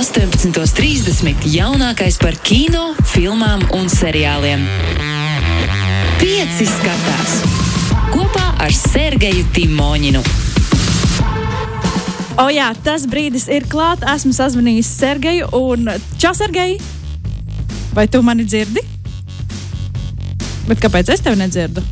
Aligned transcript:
18.30. 0.00 1.42
jaunākais 1.44 2.16
par 2.16 2.32
kino, 2.40 2.94
filmām 3.04 3.60
un 3.76 3.84
seriāliem. 3.92 4.62
Pieci 6.16 6.64
skatās 6.64 7.34
kopā 8.08 8.46
ar 8.64 8.72
Sergeju 8.72 9.44
Timoņinu. 9.52 10.22
O 12.40 12.46
jā, 12.48 12.70
tas 12.80 13.04
brīdis 13.12 13.44
ir 13.52 13.66
klāts. 13.68 14.06
Esmu 14.14 14.32
sazvanījis 14.38 14.88
Sergeju 15.02 15.50
un 15.58 15.92
Čau, 16.16 16.32
Sergei! 16.38 16.78
Vai 17.92 18.06
tu 18.08 18.22
mani 18.24 18.48
dzirdi? 18.48 18.80
Bet 20.64 20.80
kāpēc 20.80 21.12
es 21.12 21.20
tevi 21.20 21.42
nedzirdu? 21.42 21.84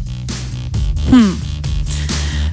Hmm. 1.11 1.37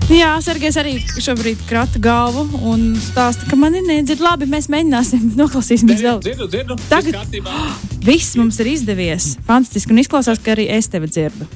Jā, 0.05 0.35
Sergejs 0.43 0.75
arī 0.77 0.91
šobrīd 1.17 1.63
krata 1.65 1.97
galvu 2.01 2.43
un 2.69 2.91
stāsta, 3.01 3.47
ka 3.49 3.57
mani 3.57 3.81
nedzird. 3.87 4.21
Labi, 4.21 4.45
mēs 4.49 4.67
mēģināsim, 4.69 5.31
noklausīsimies 5.41 6.03
vēl. 6.05 6.19
Dzirdu, 6.21 6.47
dzirdu. 6.53 6.77
Tagad- 6.91 7.17
Viss. 7.33 8.03
Viss 8.05 8.35
mums 8.37 8.59
ir 8.61 8.69
izdevies. 8.75 9.31
Fantastiski. 9.47 9.95
Un 9.95 10.03
izklausās, 10.03 10.37
ka 10.45 10.53
arī 10.53 10.67
es 10.77 10.91
tevi 10.93 11.09
dzirdu. 11.09 11.47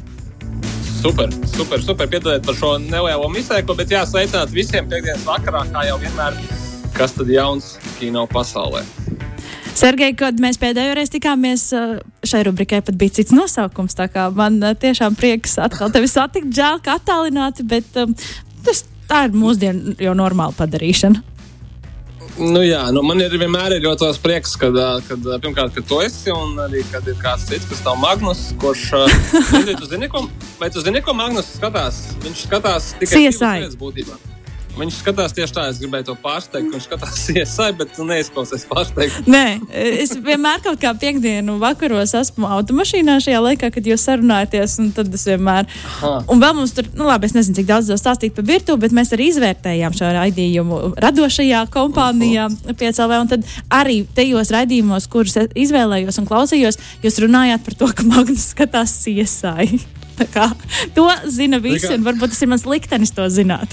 Super, 1.00 1.30
super, 1.54 1.80
super. 1.86 2.10
Piedodiet 2.12 2.44
par 2.44 2.58
šo 2.58 2.74
nelielo 2.82 3.30
misēku, 3.32 3.78
bet 3.78 3.94
jāsveicināt 3.94 4.50
visiem 4.52 4.90
piekdienas 4.92 5.22
vakarā, 5.30 5.62
kā 5.70 5.86
jau 5.88 6.00
vienmēr. 6.02 6.42
Kas 6.98 7.14
tad 7.16 7.30
jauns 7.32 7.76
kino 8.02 8.26
pasaulē? 8.28 8.82
Sergei, 9.80 10.10
kad 10.18 10.36
mēs 10.44 10.58
pēdējo 10.60 10.92
reizi 10.98 11.14
tikāmies, 11.14 11.62
šai 12.28 12.42
rubrikai 12.50 12.82
pat 12.84 12.98
bija 13.00 13.14
cits 13.22 13.32
nosaukums. 13.32 13.96
tā 13.96 14.10
kā 14.12 14.26
Man 14.36 14.58
tiešām 14.60 15.16
prieks 15.16 15.54
atkal 15.62 15.94
tevi 15.94 16.10
satikt. 16.12 16.50
Žēl, 16.58 16.82
ka 16.84 16.98
attālināti, 17.00 17.64
bet 17.64 17.88
tas, 18.66 18.86
tā 19.10 19.26
ir 19.28 19.36
mūsdienu 19.38 19.98
jau 20.02 20.16
normāla 20.18 20.56
padarīšana. 20.58 21.26
Nu, 22.40 22.62
jā, 22.64 22.86
nu, 22.96 23.02
man 23.04 23.20
ir 23.20 23.34
vienmēr 23.36 23.76
ir 23.76 23.84
ļoti 23.84 24.06
liels 24.06 24.20
prieks, 24.24 24.54
kad, 24.60 24.78
kad 25.10 25.26
pirmkārt, 25.44 25.74
ka 25.76 25.84
tu 25.84 26.00
esi, 26.06 26.32
un 26.32 26.56
arī, 26.64 26.86
kad 26.88 27.08
ir 27.12 27.18
kāds 27.20 27.50
cits, 27.50 27.68
kas 27.68 27.82
nav 27.84 28.00
Magnus, 28.00 28.46
kurš, 28.62 28.86
nezinu, 29.52 29.76
tu 29.82 29.90
zini, 29.92 30.08
ko, 30.12 30.24
vai 30.62 30.72
tu 30.72 30.84
zini, 30.84 31.04
ko 31.04 31.16
Magnus 31.18 31.52
skatās? 31.58 32.00
Viņš 32.24 32.46
skatās 32.48 32.94
tikai 33.02 33.26
divas 33.26 33.42
CSI. 33.42 33.64
lietas 33.66 33.80
būtībā. 33.82 34.20
Viņš 34.78 35.00
skatās 35.02 35.34
tieši 35.36 35.56
tā, 35.56 35.66
es 35.72 35.80
gribēju 35.82 36.06
to 36.10 36.16
pārsteigt, 36.22 36.70
viņš 36.74 36.86
skatās 36.88 37.18
CSI, 37.26 37.74
bet 37.80 37.92
tu 37.96 38.06
neizklausies 38.08 38.66
pārsteigt. 38.70 39.28
Nē, 39.30 39.44
es 39.74 40.14
vienmēr 40.16 40.62
kaut 40.66 40.80
kā 40.82 40.94
piekdienu 41.00 41.58
vakaros 41.62 42.14
esmu 42.20 42.48
automašīnā 42.60 43.18
šajā 43.26 43.42
laikā, 43.44 43.72
kad 43.76 43.90
jūs 43.90 44.06
sarunājaties. 44.08 44.78
un 44.84 44.94
Tad 44.96 45.12
es 45.16 45.26
vienmēr. 45.28 45.68
Aha. 45.90 46.14
Un 46.32 46.44
vēl 46.44 46.56
mums 46.62 46.74
tur, 46.78 46.88
nu 46.98 47.10
labi, 47.10 47.30
es 47.30 47.36
nezinu, 47.36 47.58
cik 47.60 47.70
daudz 47.70 47.92
to 47.92 48.00
stāstīt 48.00 48.38
par 48.38 48.48
virtuvi, 48.48 48.84
bet 48.86 48.96
mēs 48.96 49.14
arī 49.16 49.30
izvērtējām 49.34 50.00
šo 50.00 50.14
raidījumu 50.16 50.82
radošajā 51.04 51.66
kompānijā 51.74 52.48
PCLV. 52.72 53.22
Un 53.26 53.32
tad 53.36 53.48
arī 53.82 54.02
tajos 54.16 54.54
raidījumos, 54.56 55.10
kurus 55.12 55.38
izvēlējos 55.60 56.22
un 56.22 56.30
klausījos, 56.30 56.80
jūs 57.04 57.22
runājāt 57.26 57.66
par 57.66 57.80
to, 57.84 57.94
ka 57.96 58.08
Magnus 58.08 58.52
skatās 58.54 59.00
kā, 60.36 60.50
to 60.96 61.08
zina 61.32 61.62
visi, 61.64 61.88
un 61.94 62.04
varbūt 62.04 62.34
tas 62.34 62.44
ir 62.44 62.52
mans 62.52 62.66
liktenis 62.68 63.14
to 63.16 63.28
zināt. 63.32 63.72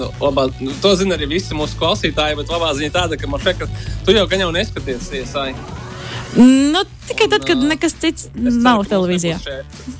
Nu, 0.00 0.08
labā, 0.22 0.46
nu, 0.64 0.72
to 0.80 0.94
zina 0.96 1.18
arī 1.18 1.26
visi 1.34 1.56
mūsu 1.56 1.76
klausītāji, 1.80 2.38
bet 2.40 2.48
labā 2.52 2.70
ziņa 2.78 2.92
tāda, 2.94 3.18
ka 3.20 3.28
man 3.28 3.40
ka 3.58 3.68
tu 4.06 4.14
jau 4.16 4.26
gan 4.30 4.46
jau 4.46 4.50
neskaties 4.54 5.10
CSI. 5.10 5.50
Nu, 6.40 6.84
tikai 7.08 7.26
tad, 7.28 7.44
kad 7.44 7.58
Un, 7.58 7.68
nekas 7.68 7.96
cits 8.00 8.30
ceru, 8.32 8.54
nav 8.64 8.86
televīzijā. 8.88 9.40
šeit- 9.42 9.98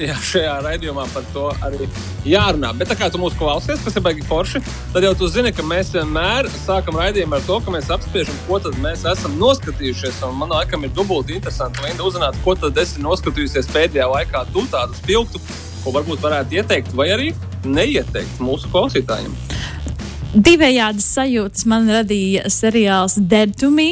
Jā, 0.00 0.14
šajā 0.24 0.52
raidījumā 0.64 1.02
par 1.12 1.24
to 1.34 1.50
arī 1.60 1.84
jārunā. 2.24 2.70
Bet, 2.78 2.88
kā 2.96 3.10
tu 3.12 3.18
mūsu 3.20 3.36
klausies, 3.36 3.82
kas 3.84 3.94
ir 3.94 4.00
baigi 4.00 4.24
forši, 4.24 4.62
tad 4.94 5.04
jau 5.04 5.12
tu 5.14 5.28
zini, 5.28 5.52
ka 5.52 5.62
mēs 5.62 5.90
vienmēr 5.92 6.48
sākam 6.64 6.96
raidījumu 6.96 7.36
ar 7.36 7.44
to, 7.44 7.58
ka 7.60 7.70
mēs 7.74 7.90
apspriežam, 7.92 8.38
ko 8.48 8.58
tad 8.58 8.72
mēs 8.80 9.04
esam 9.12 9.36
noskatījušies. 9.36 10.22
Un 10.30 10.38
man 10.40 10.48
liekas, 10.48 10.80
ir 10.88 10.94
dubulti 10.96 11.36
interesanti, 11.36 11.84
Linda, 11.84 12.02
uzzināt, 12.08 12.40
ko 12.42 12.54
tad 12.54 12.80
esi 12.80 13.04
noskatījusies 13.04 13.68
pēdējā 13.68 14.08
laikā, 14.08 14.46
tu 14.54 14.64
tādu 14.72 14.96
spilgtu, 14.96 15.42
ko 15.84 15.92
varbūt 15.92 16.24
varētu 16.24 16.56
ieteikt 16.62 16.94
vai 16.96 17.08
arī 17.12 17.34
neieteikt 17.68 18.40
mūsu 18.42 18.70
klausītājiem. 18.72 19.34
Divējādas 20.32 21.10
sajūtas 21.12 21.66
man 21.68 21.90
radīja 21.92 22.48
seriāls 22.52 23.18
Dead 23.20 23.52
to 23.60 23.68
Me. 23.72 23.90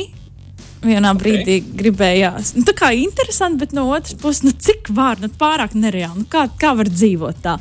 Vienā 0.81 1.11
brīdī 1.13 1.59
okay. 1.61 1.75
gribējās. 1.83 2.55
Nu, 2.57 2.65
tā 2.65 2.73
kā 2.79 2.89
interesanti, 2.97 3.61
bet 3.61 3.75
no 3.77 3.85
otras 3.93 4.17
puses, 4.17 4.47
nu, 4.47 4.55
cik 4.57 4.89
var, 4.97 5.21
nu, 5.21 5.29
pārāk 5.29 5.77
nereāli. 5.77 6.23
Nu, 6.23 6.29
kā, 6.31 6.47
kā 6.61 6.73
var 6.79 6.89
dzīvot 6.89 7.43
tā? 7.45 7.59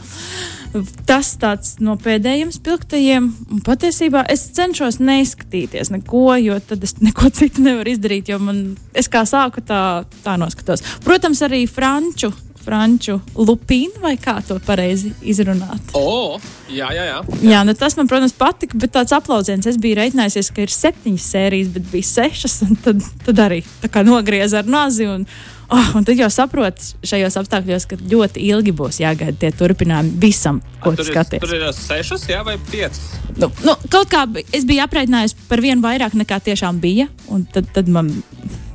Tas 1.09 1.33
tāds 1.41 1.73
no 1.83 1.97
pēdējiem 1.99 2.53
spilgtajiem. 2.55 3.27
Un 3.51 3.63
patiesībā 3.65 4.21
es 4.31 4.45
cenšos 4.55 5.01
neskatīties 5.03 5.91
neko, 5.91 6.29
jo 6.39 6.59
tad 6.63 6.85
es 6.85 6.95
neko 7.03 7.31
citu 7.35 7.65
nevaru 7.65 7.91
izdarīt. 7.91 8.31
Jo 8.31 8.39
man, 8.39 8.61
es 8.95 9.11
kā 9.11 9.25
sāku, 9.27 9.65
tā, 9.67 10.05
tā 10.23 10.37
noskatos. 10.39 10.85
Protams, 11.03 11.43
arī 11.49 11.65
franču. 11.67 12.31
Franču 12.63 13.19
lupīnu, 13.37 14.01
vai 14.03 14.15
kā 14.19 14.37
to 14.45 14.59
pareizi 14.65 15.13
izrunāt? 15.25 15.93
O, 15.97 16.39
jā, 16.71 16.89
jā, 16.95 17.05
jā. 17.09 17.19
Jā, 17.45 17.61
nu 17.67 17.75
tas 17.77 17.95
man, 17.97 18.09
protams, 18.11 18.35
patika, 18.37 18.77
bet 18.79 18.93
tāds 18.95 19.15
aplausiens. 19.15 19.67
Es 19.69 19.79
biju 19.81 19.99
reiķinājusies, 20.01 20.51
ka 20.55 20.65
ir 20.65 20.73
septiņas 20.73 21.29
sērijas, 21.35 21.71
bet 21.75 21.87
bija 21.93 22.09
sešas. 22.13 22.59
un 22.67 22.75
Tad, 22.83 23.01
tad 23.25 23.39
arī 23.43 23.63
nogrieza 24.07 24.61
ar 24.61 24.69
nazi. 24.69 25.07
Un, 25.09 25.25
oh, 25.69 25.89
un 25.97 26.05
tad 26.07 26.19
jau 26.19 26.29
saproti 26.33 26.93
šajos 27.07 27.37
apstākļos, 27.41 27.87
ka 27.89 27.99
ļoti 27.99 28.45
ilgi 28.49 28.73
būs 28.75 29.01
jāgaida 29.03 29.37
tie 29.41 29.51
turpinājumi 29.55 30.15
visam, 30.21 30.61
ko 30.83 30.93
tu 30.93 31.03
Tur 31.03 31.09
ir, 31.09 31.11
skaties. 31.13 31.43
tur 31.43 31.55
ir 31.57 31.67
sešas, 31.75 32.25
jā, 32.31 32.41
vai 32.47 32.57
piecas. 32.71 33.01
Nu, 33.39 33.51
nu, 33.65 33.75
kaut 33.91 34.09
kā 34.11 34.25
es 34.55 34.65
biju 34.69 34.83
aprēķinājis 34.85 35.37
par 35.49 35.63
vienu 35.63 35.83
vairāk 35.85 36.17
nekā 36.17 36.41
tiešām 36.49 36.81
bija, 36.83 37.09
un 37.29 37.45
tad, 37.53 37.69
tad 37.75 37.91
man 37.91 38.11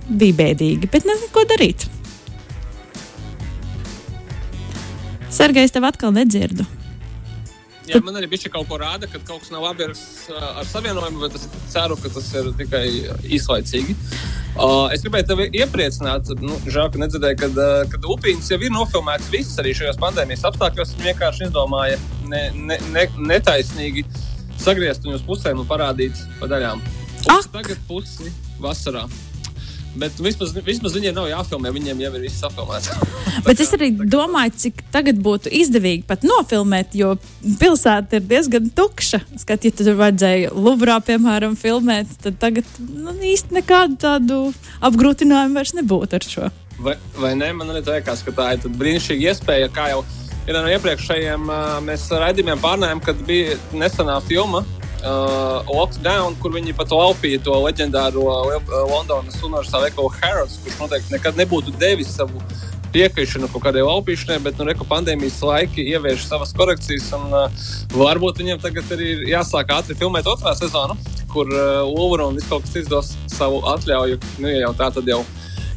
bija 0.08 0.36
bēdīgi. 0.42 0.90
Bet 0.92 1.06
nezinu, 1.08 1.32
ko 1.34 1.44
darīt. 1.48 1.88
Sergejs, 5.34 5.74
tev 5.74 5.86
atkal 5.88 6.14
nedzirdu. 6.14 6.66
Jā, 7.84 7.98
man 8.00 8.16
arī 8.16 8.30
bija 8.32 8.48
kaut 8.48 8.68
ko 8.70 8.78
rāda, 8.80 9.08
ka 9.10 9.18
kaut 9.28 9.42
kas 9.42 9.50
nav 9.52 9.66
labi 9.66 9.84
ar, 9.84 9.92
ar 10.62 10.68
savienojumu, 10.70 11.20
bet 11.26 11.34
es 11.36 11.44
ceru, 11.72 11.98
ka 12.00 12.08
tas 12.14 12.30
ir 12.38 12.48
tikai 12.56 12.84
īslaicīgi. 13.36 13.96
Uh, 14.54 14.86
es 14.94 15.02
gribēju 15.02 15.26
tevi 15.28 15.48
iepriecināt, 15.58 16.30
nu, 16.40 16.56
žēl, 16.70 16.88
ka 16.94 17.02
nedzirdēju, 17.02 17.38
kad, 17.42 17.60
kad 17.92 18.08
upīns 18.14 18.48
jau 18.52 18.60
ir 18.62 18.72
nofilmēts 18.72 19.28
viss 19.34 19.60
arī 19.60 19.74
šajos 19.76 20.00
pandēmijas 20.00 20.46
apstākļos. 20.48 20.94
Viņi 20.96 21.10
vienkārši 21.10 21.48
izdomāja 21.50 21.98
ne, 22.30 22.46
ne, 22.54 22.78
ne, 22.94 23.04
netaisnīgi 23.34 24.06
sagriezt 24.62 25.04
viņu 25.04 25.18
uz 25.18 25.26
pusēm 25.28 25.60
un 25.60 25.68
parādīt 25.68 26.24
pa 26.40 26.48
daļām. 26.54 26.80
Pusi 27.26 27.52
tagad 27.52 27.84
pusi 27.90 28.32
vasarā. 28.62 29.04
Bet 29.98 30.18
vismaz, 30.18 30.50
vismaz 30.66 30.96
viņiem 30.96 31.14
nav 31.14 31.28
jāfilmē, 31.30 31.70
viņiem 31.74 32.00
jau 32.02 32.10
ir 32.16 32.24
viss 32.24 32.42
apfilmēts. 32.46 32.90
Bet 33.46 33.60
es 33.62 33.70
arī 33.76 33.92
domāju, 33.94 34.54
cik 34.64 34.82
tagad 34.94 35.20
būtu 35.22 35.52
izdevīgi 35.54 36.02
pat 36.08 36.26
nofilmēt, 36.26 36.96
jo 36.98 37.14
pilsēta 37.60 38.18
ir 38.18 38.26
diezgan 38.30 38.68
tukša. 38.74 39.22
Skat, 39.42 39.66
ja 39.66 39.74
tur 39.74 39.94
vajadzēja 40.00 40.50
Luvrā, 40.56 40.98
piemēram, 41.04 41.54
filmēt, 41.58 42.10
tad 42.24 42.40
tagad 42.42 42.68
nu, 42.82 43.14
īsti 43.22 43.60
nekādu 43.60 44.00
tādu 44.02 44.42
apgrūtinājumu 44.84 45.60
vairs 45.60 45.76
nebūtu 45.78 46.18
ar 46.18 46.28
šo. 46.34 46.50
Vai, 46.82 46.96
vai 47.20 47.34
ne? 47.38 47.52
Man 47.54 47.70
arī 47.70 47.84
liekas, 47.86 48.24
ka 48.26 48.34
tā 48.34 48.50
ir 48.56 48.66
brīnišķīga 48.66 49.30
iespēja, 49.30 49.70
kā 49.74 49.92
jau 49.92 50.02
ir 50.48 50.56
no 50.58 50.66
iepriekšējiem 50.74 51.52
mēs 51.86 52.08
raidījumiem 52.10 52.62
pārnājām, 52.62 53.02
kad 53.04 53.20
bija 53.28 53.54
nesenā 53.76 54.18
filma. 54.26 54.64
Uh, 55.04 55.60
Lockdown, 55.68 56.32
kur 56.40 56.54
viņi 56.54 56.72
pat 56.78 56.88
laupīja 56.94 57.42
to 57.44 57.52
leģendāro 57.66 58.22
Liel- 58.48 58.70
Londonas 58.88 59.36
Universitātes 59.44 59.90
Eko 59.90 60.06
Harrods, 60.16 60.56
kurš 60.64 60.78
noteikti 60.80 61.12
nekad 61.12 61.36
nebūtu 61.36 61.74
devis 61.76 62.14
savu 62.16 62.40
piekrišanu 62.94 63.50
kaut 63.52 63.66
kādai 63.66 63.82
laupīšanai, 63.84 64.38
bet 64.46 64.56
nu, 64.56 64.64
reko 64.68 64.86
pandēmijas 64.88 65.42
laiki 65.44 65.84
ievieš 65.92 66.24
savas 66.30 66.54
korekcijas. 66.56 67.10
Un, 67.18 67.26
uh, 67.36 67.66
varbūt 67.92 68.40
viņiem 68.40 68.62
tagad 68.64 68.96
arī 68.96 69.10
ir 69.18 69.24
jāsāk 69.34 69.74
ātri 69.76 69.98
filmēt 69.98 70.30
otrā 70.30 70.54
sezonu, 70.56 70.96
kur 71.32 71.52
uh, 71.52 71.82
Ulvara 71.84 72.30
un 72.30 72.40
kaut 72.48 72.64
kas 72.64 72.78
izdos 72.84 73.12
savu 73.28 73.60
atļauju. 73.74 74.22
Nu, 74.38 74.48
ja 74.48 74.64
jau 74.64 74.72
tā 74.78 74.88
tad 74.94 75.10
jau 75.10 75.20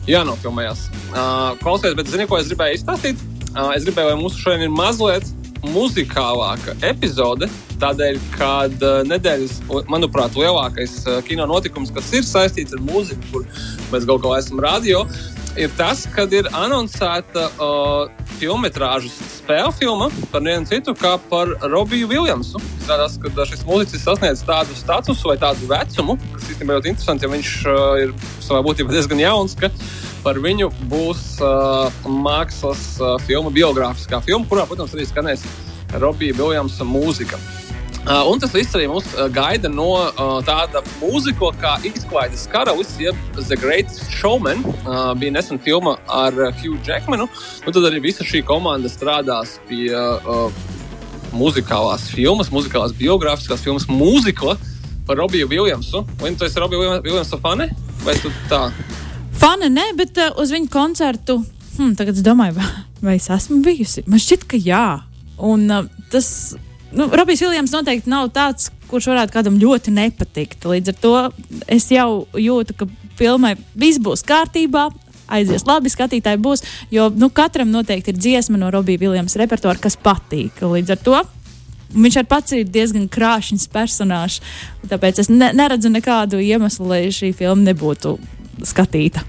jānofilmējas. 0.08 0.88
Uh, 1.12 1.58
klausies, 1.60 1.98
bet 2.00 2.08
zini, 2.08 2.30
ko 2.30 2.40
es 2.40 2.48
gribēju 2.48 2.80
izstāstīt? 2.80 3.28
Uh, 3.52 3.74
es 3.76 3.84
gribēju, 3.84 4.14
lai 4.14 4.22
mūsu 4.22 4.40
šodien 4.40 4.70
ir 4.70 4.72
mazliet 4.72 5.28
muzikālāka 5.74 6.76
epizode. 6.88 7.50
Tādēļ, 7.82 8.20
kad 8.34 8.76
uh, 8.82 9.02
nedēļas, 9.06 9.60
manuprāt, 9.92 10.38
lielākais 10.40 11.00
uh, 11.06 11.20
kino 11.26 11.46
notikums, 11.50 11.92
kas 11.94 12.10
ir 12.18 12.26
saistīts 12.26 12.74
ar 12.74 12.82
mūziku, 12.86 13.28
kur 13.32 13.46
mēs 13.92 14.08
galu 14.10 14.24
galā 14.24 14.40
esam 14.42 14.62
radio, 14.64 15.04
ir 15.58 15.70
tas, 15.78 16.06
kad 16.14 16.34
ir 16.34 16.50
anoncēta 16.58 17.48
uh, 17.58 18.26
filmas 18.38 18.76
spēļu 19.38 19.72
filma 19.78 20.10
par 20.32 20.44
nevienu 20.46 20.68
citu 20.70 20.94
kā 20.98 21.16
par 21.30 21.54
Robiju 21.72 22.10
Viljamsu. 22.12 22.62
Izrādās, 22.84 23.18
ka 23.22 23.46
šis 23.48 23.64
mūziķis 23.68 24.04
sasniedz 24.04 24.44
tādu 24.46 24.76
statusu 24.78 25.32
vai 25.32 25.38
tādu 25.42 25.70
vecumu, 25.70 26.18
kas 26.34 26.52
īstenībā 26.52 26.78
ļoti 26.78 26.94
interesanti, 26.94 27.26
jo 27.26 27.34
viņš 27.34 27.54
uh, 27.66 27.88
ir 28.04 28.14
savā 28.44 28.62
būtībā 28.66 28.94
diezgan 28.94 29.24
jauns. 29.24 29.58
ka 29.58 29.72
Par 30.28 30.42
viņu 30.44 30.68
būs 30.92 31.38
uh, 31.40 31.88
mākslas 32.04 32.82
uh, 33.00 33.14
filma, 33.24 33.48
biogrāfiskā 33.56 34.18
filma, 34.26 34.44
kurā, 34.50 34.66
protams, 34.68 34.92
arī 34.92 35.06
skanēs 35.08 35.46
Robija 36.02 36.36
Viljamsa 36.36 36.84
mūzika. 36.84 37.40
Uh, 38.04 38.28
un 38.28 38.42
tas 38.44 38.52
viss 38.52 38.76
arī 38.76 38.90
mūs 38.92 39.08
uh, 39.14 39.30
gaida 39.32 39.72
no 39.72 39.86
uh, 39.96 40.34
tāda 40.44 40.82
mūzika, 40.98 41.54
kā 41.64 41.78
Izklaides 41.88 42.44
karalis, 42.52 42.92
jeb 43.00 43.16
The 43.38 43.56
Greatest 43.56 44.12
Showman. 44.18 44.68
Uh, 44.68 45.14
bija 45.16 45.38
nesen 45.38 45.64
filma 45.64 45.96
ar 46.12 46.36
uh, 46.36 46.52
Hugh 46.60 46.76
Jackmanu. 46.84 47.30
Un 47.64 47.80
tad 47.80 47.88
arī 47.88 48.04
visa 48.10 48.28
šī 48.28 48.44
komanda 48.52 48.92
strādās 48.92 49.62
pie 49.72 49.94
uh, 49.96 50.52
muzikālās 51.32 52.12
filmas, 52.12 52.52
muzikālās 52.52 53.00
biogrāfiskās 53.00 53.64
filmas 53.64 53.88
mūzikla 53.88 54.60
par 55.08 55.24
Robiju 55.24 55.48
Viljamsu. 55.56 56.04
Vai 56.20 56.36
tu 56.36 56.52
esi 56.52 56.60
Robija 56.60 57.00
Viljamsa 57.00 57.40
fani? 57.40 57.72
Vai 58.04 58.20
tu 58.20 58.36
tā? 58.52 58.66
Fani, 59.38 59.68
nē, 59.70 59.92
bet 59.98 60.18
uh, 60.18 60.32
uz 60.42 60.50
viņu 60.54 60.70
koncertu. 60.74 61.38
Hmm, 61.76 61.94
tagad 61.98 62.18
es 62.18 62.24
domāju, 62.26 62.56
vai, 62.58 62.70
vai 63.06 63.18
es 63.20 63.28
esmu 63.30 63.60
bijusi. 63.66 64.02
Man 64.10 64.22
šķiet, 64.22 64.48
ka 64.50 64.58
jā. 64.58 64.86
Un 65.46 65.68
uh, 65.70 65.86
tas 66.10 66.56
nu, 66.90 67.06
Robijs 67.14 67.44
Viljams 67.46 67.76
noteikti 67.76 68.10
nav 68.10 68.32
tāds, 68.34 68.72
kurš 68.90 69.12
varētu 69.12 69.36
kādam 69.36 69.60
ļoti 69.62 69.94
nepatikt. 69.94 70.66
Līdz 70.66 70.94
ar 70.94 70.98
to 71.04 71.14
es 71.70 71.86
jau 71.94 72.26
jūtu, 72.34 72.80
ka 72.80 72.90
filmai 73.20 73.54
viss 73.78 74.02
būs 74.02 74.26
kārtībā. 74.26 74.88
Aizies 75.28 75.68
labi, 75.68 75.92
skatītāji 75.92 76.40
būs. 76.42 76.64
Jo 76.90 77.10
nu, 77.14 77.30
katram 77.30 77.70
noteikti 77.70 78.16
ir 78.16 78.18
dziesma 78.18 78.58
no 78.58 78.72
Robija 78.74 79.04
Viljams 79.04 79.38
repertuāra, 79.38 79.78
kas 79.84 80.00
patīk. 80.02 80.64
Līdz 80.64 80.96
ar 80.96 81.04
to 81.04 81.22
viņš 81.94 82.18
ar 82.20 82.26
pats 82.28 82.56
ir 82.56 82.66
diezgan 82.68 83.06
krāšņs 83.12 83.68
personāžs. 83.72 84.42
Tāpēc 84.88 85.22
es 85.24 85.30
ne, 85.32 85.52
neredzu 85.56 85.92
nekādu 85.92 86.42
iemeslu, 86.44 86.90
lai 86.90 87.02
šī 87.14 87.34
filma 87.38 87.70
nebūtu 87.70 88.18
skatīta. 88.66 89.24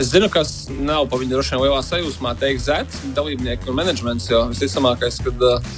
Es 0.00 0.08
zinu, 0.08 0.28
kas 0.32 0.70
nav 0.72 1.04
pa 1.12 1.18
viņu 1.20 1.34
droši 1.34 1.52
vien 1.54 1.66
lielā 1.66 1.80
sajūsmā, 1.84 2.32
teikt, 2.40 2.64
zēts, 2.64 3.02
dalībnieki 3.16 3.68
un 3.68 3.76
menedžments. 3.76 4.30
Jo 4.30 4.46
visticamākais, 4.48 5.20
kad 5.26 5.44
uh, 5.44 5.72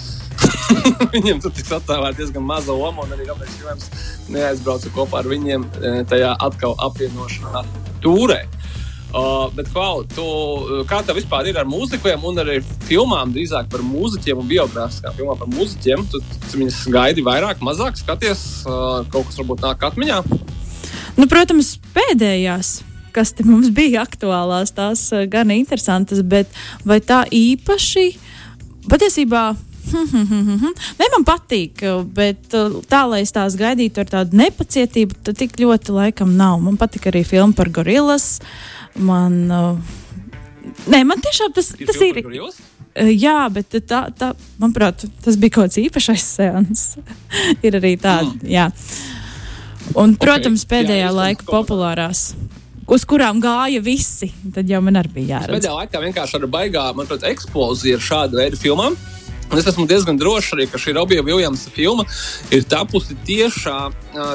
viņiem 1.16 1.42
tur 1.42 1.54
tiks 1.54 1.72
attēlēta 1.74 2.20
diezgan 2.20 2.46
maza 2.46 2.76
loma, 2.76 3.04
un 3.04 3.16
arī 3.16 3.26
Roberts 3.26 3.58
Vilnius 3.58 3.90
neaizbrauca 4.30 4.92
kopā 4.94 5.20
ar 5.22 5.30
viņiem 5.30 5.66
tajā 6.10 6.30
atkal 6.46 6.78
apvienošanā 6.86 7.64
tūrē. 8.04 8.44
Uh, 9.14 9.46
bet, 9.54 9.68
Klau, 9.70 10.02
tu, 10.10 10.24
kā 10.90 10.98
tev 11.06 11.20
vispār 11.20 11.46
ir 11.46 11.58
ar 11.60 11.68
mūzikiem 11.70 12.24
un 12.26 12.40
arī 12.42 12.56
filmām, 12.88 13.30
drīzāk 13.34 13.68
par 13.70 13.84
mūziķiem 13.86 14.40
un 14.42 14.48
biogrāfiskām 14.50 15.14
filmām 15.14 15.38
par 15.38 15.52
mūziķiem? 15.52 16.02
Tu, 16.10 16.22
tu 16.48 16.58
viņus 16.58 16.80
gaidi 16.90 17.22
vairāk, 17.22 17.62
mazāk 17.62 18.00
skaties, 18.00 18.42
uh, 18.66 19.04
kaut 19.14 19.28
kas 19.28 19.38
varbūt 19.38 19.62
nāk 19.62 19.86
atmiņā? 19.86 20.18
Nu, 21.18 21.28
protams, 21.30 21.76
pēdējās 21.94 22.80
kas 23.14 23.30
mums 23.46 23.68
bija 23.70 24.02
aktuālās, 24.02 24.72
tās 24.74 25.06
gan 25.30 25.52
interesantas, 25.54 26.18
bet 26.26 26.50
vai 26.82 26.98
tā 26.98 27.22
īpaši 27.30 28.08
patiesībā 28.90 29.52
Nē, 30.98 31.08
man 31.12 31.24
patīk, 31.26 31.82
bet 32.16 32.54
uh, 32.56 32.78
tā, 32.88 33.04
lai 33.10 33.20
es 33.24 33.34
tās 33.34 33.56
gaidītu 33.60 34.02
ar 34.02 34.10
tādu 34.10 34.38
nepacietību, 34.40 35.18
tad 35.26 35.38
tik 35.40 35.58
ļoti 35.60 35.94
laikam 35.94 36.32
nav. 36.38 36.56
Man 36.64 36.78
patīk 36.80 37.10
arī 37.10 37.24
filma 37.28 37.56
par 37.56 37.70
gorillas. 37.74 38.38
Man, 38.96 39.36
uh, 39.52 39.76
nē, 40.88 41.02
man 41.06 41.20
tiešām 41.24 41.52
tas, 41.56 41.74
tas 41.76 42.00
ir. 42.06 42.22
Jā, 42.94 43.38
bet 43.50 43.74
tā, 43.90 44.04
tā, 44.14 44.32
manuprāt, 44.62 45.04
tas 45.24 45.36
bija 45.40 45.56
kaut 45.56 45.68
kāds 45.68 45.80
īpašs 45.82 46.26
seans. 46.38 46.84
ir 47.66 47.78
arī 47.80 47.96
tāda, 48.00 48.30
mm. 48.30 48.50
Un, 49.92 50.16
protams, 50.20 50.64
okay. 50.64 50.70
pēdējā 50.78 51.08
jā, 51.08 51.14
laika 51.14 51.46
populārās 51.48 52.30
uz 52.88 53.04
kurām 53.08 53.40
gāja 53.42 53.82
visi. 53.84 54.30
Tad 54.54 54.70
jau 54.70 54.80
man 54.84 55.00
arī 55.00 55.12
bija 55.20 55.38
jāredz. 55.38 55.58
Pēdējā 55.58 55.74
laikā 55.80 56.04
vienkārši 56.08 56.40
ar 56.40 56.48
baigā, 56.52 56.86
manuprāt, 56.96 57.26
eksplozija 57.28 58.00
ar 58.00 58.08
šādu 58.08 58.40
veidu 58.40 58.60
filmām. 58.60 58.96
Es 59.54 59.68
esmu 59.68 59.84
diezgan 59.86 60.16
drošs 60.18 60.54
arī, 60.56 60.64
ka 60.66 60.80
šī 60.80 60.94
Robija 60.96 61.22
Viljamsa 61.22 61.70
filma 61.70 62.02
ir 62.54 62.64
tapusi 62.66 63.14
tiešā, 63.28 63.76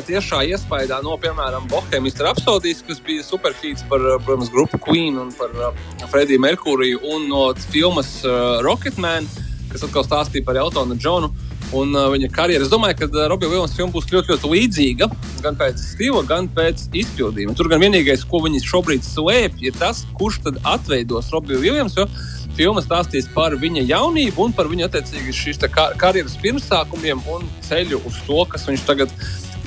tiešā 0.08 0.44
iespējā 0.54 1.00
no, 1.04 1.18
piemēram, 1.20 1.66
Bohēmijas 1.72 2.22
rapsodijas, 2.24 2.84
kas 2.88 3.02
bija 3.04 3.26
superhīts 3.26 3.84
par, 3.90 4.06
protams, 4.24 4.52
grupu 4.54 4.80
Queen 4.86 5.18
un 5.20 5.34
par 5.36 5.52
Frediju 6.14 6.40
Merkuriju, 6.46 7.02
un 7.16 7.28
no 7.32 7.50
filmas 7.74 8.20
Rocketman, 8.64 9.28
kas 9.74 9.84
atkal 9.90 10.06
stāstīja 10.08 10.46
par 10.46 10.62
Eltonu 10.62 10.96
Džonu. 10.96 11.34
Un 11.76 11.94
uh, 11.94 12.08
viņa 12.10 12.32
karjera. 12.34 12.66
Es 12.66 12.72
domāju, 12.72 12.98
ka 13.02 13.08
uh, 13.12 13.28
Robija 13.30 13.52
Vilnius 13.52 13.76
filma 13.78 13.94
būs 13.94 14.10
ļoti, 14.10 14.34
ļoti 14.34 14.50
līdzīga 14.54 15.10
gan 15.44 15.58
pēc 15.60 15.84
stila, 15.94 16.24
gan 16.28 16.50
pēc 16.56 16.88
izpildījuma. 16.98 17.54
Tur 17.58 17.70
gan 17.70 17.84
vienīgais, 17.84 18.26
ko 18.30 18.42
viņi 18.46 18.64
šobrīd 18.66 19.06
slēpj, 19.06 19.68
ir 19.70 19.78
tas, 19.78 20.02
kurš 20.18 20.42
tad 20.48 20.58
atveidos 20.68 21.30
Robiju 21.34 21.62
Vilnius 21.62 22.00
filma 22.58 22.82
stāstīs 22.84 23.30
par 23.32 23.54
viņa 23.56 23.86
jaunību 23.88 24.48
un 24.48 24.56
par 24.56 24.68
viņa 24.72 24.90
attiecīgi 24.90 25.36
šīs 25.36 25.62
kar 25.72 25.94
karjeras 26.00 26.36
pirmsākumiem 26.42 27.22
un 27.32 27.46
ceļu 27.68 28.02
uz 28.10 28.18
to, 28.26 28.42
kas 28.52 28.66
viņš 28.68 28.84
tagad 28.90 29.14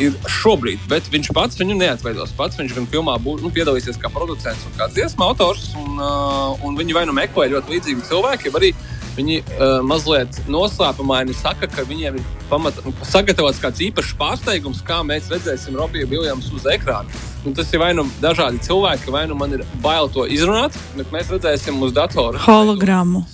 ir 0.03 0.17
šobrīd. 0.41 0.83
Bet 0.91 1.09
viņš 1.13 1.31
pats 1.37 1.61
viņu 1.61 1.77
neatveidos. 1.79 2.35
Pats 2.37 2.59
viņš 2.59 2.75
gan 2.77 2.89
filmā 2.91 3.15
būs, 3.23 3.43
nu, 3.45 3.53
piedalīsies 3.55 4.01
kā 4.01 4.11
producents 4.13 4.67
un 4.69 4.77
kā 4.79 4.89
dziesmu 4.93 5.25
autors. 5.29 5.71
Un, 5.79 6.01
uh, 6.01 6.65
un 6.67 6.77
viņi 6.79 6.97
vai 6.97 7.05
nu 7.09 7.17
meklē 7.17 7.51
ļoti 7.53 7.77
līdzīgi 7.77 8.09
cilvēki, 8.09 8.53
vai 8.53 8.63
arī 8.63 8.73
viņi 9.17 9.39
uh, 9.43 9.81
mazliet 9.85 10.39
noslēpumaini 10.51 11.35
saka, 11.37 11.69
ka 11.71 11.85
viņiem 11.89 12.19
ir 12.19 12.31
pamat, 12.51 12.79
sagatavots 13.07 13.61
kāds 13.63 13.83
īpašs 13.89 14.15
pārsteigums, 14.21 14.83
kā 14.87 15.03
mēs 15.07 15.31
redzēsim 15.33 15.77
Robiju 15.79 16.09
Viljamsu 16.11 16.57
uz 16.59 16.69
ekrāna. 16.73 17.23
Un 17.47 17.57
tas 17.59 17.73
ir 17.75 17.83
vai 17.83 17.91
nu 17.97 18.07
dažādi 18.23 18.63
cilvēki, 18.63 19.11
vai 19.13 19.27
nu 19.29 19.37
man 19.39 19.57
ir 19.57 19.65
bail 19.83 20.09
to 20.13 20.25
izrunāt, 20.31 20.77
bet 20.97 21.11
mēs 21.15 21.33
redzēsim 21.33 21.81
uz 21.83 21.95
datora 21.97 22.41
hologrammu. 22.47 23.25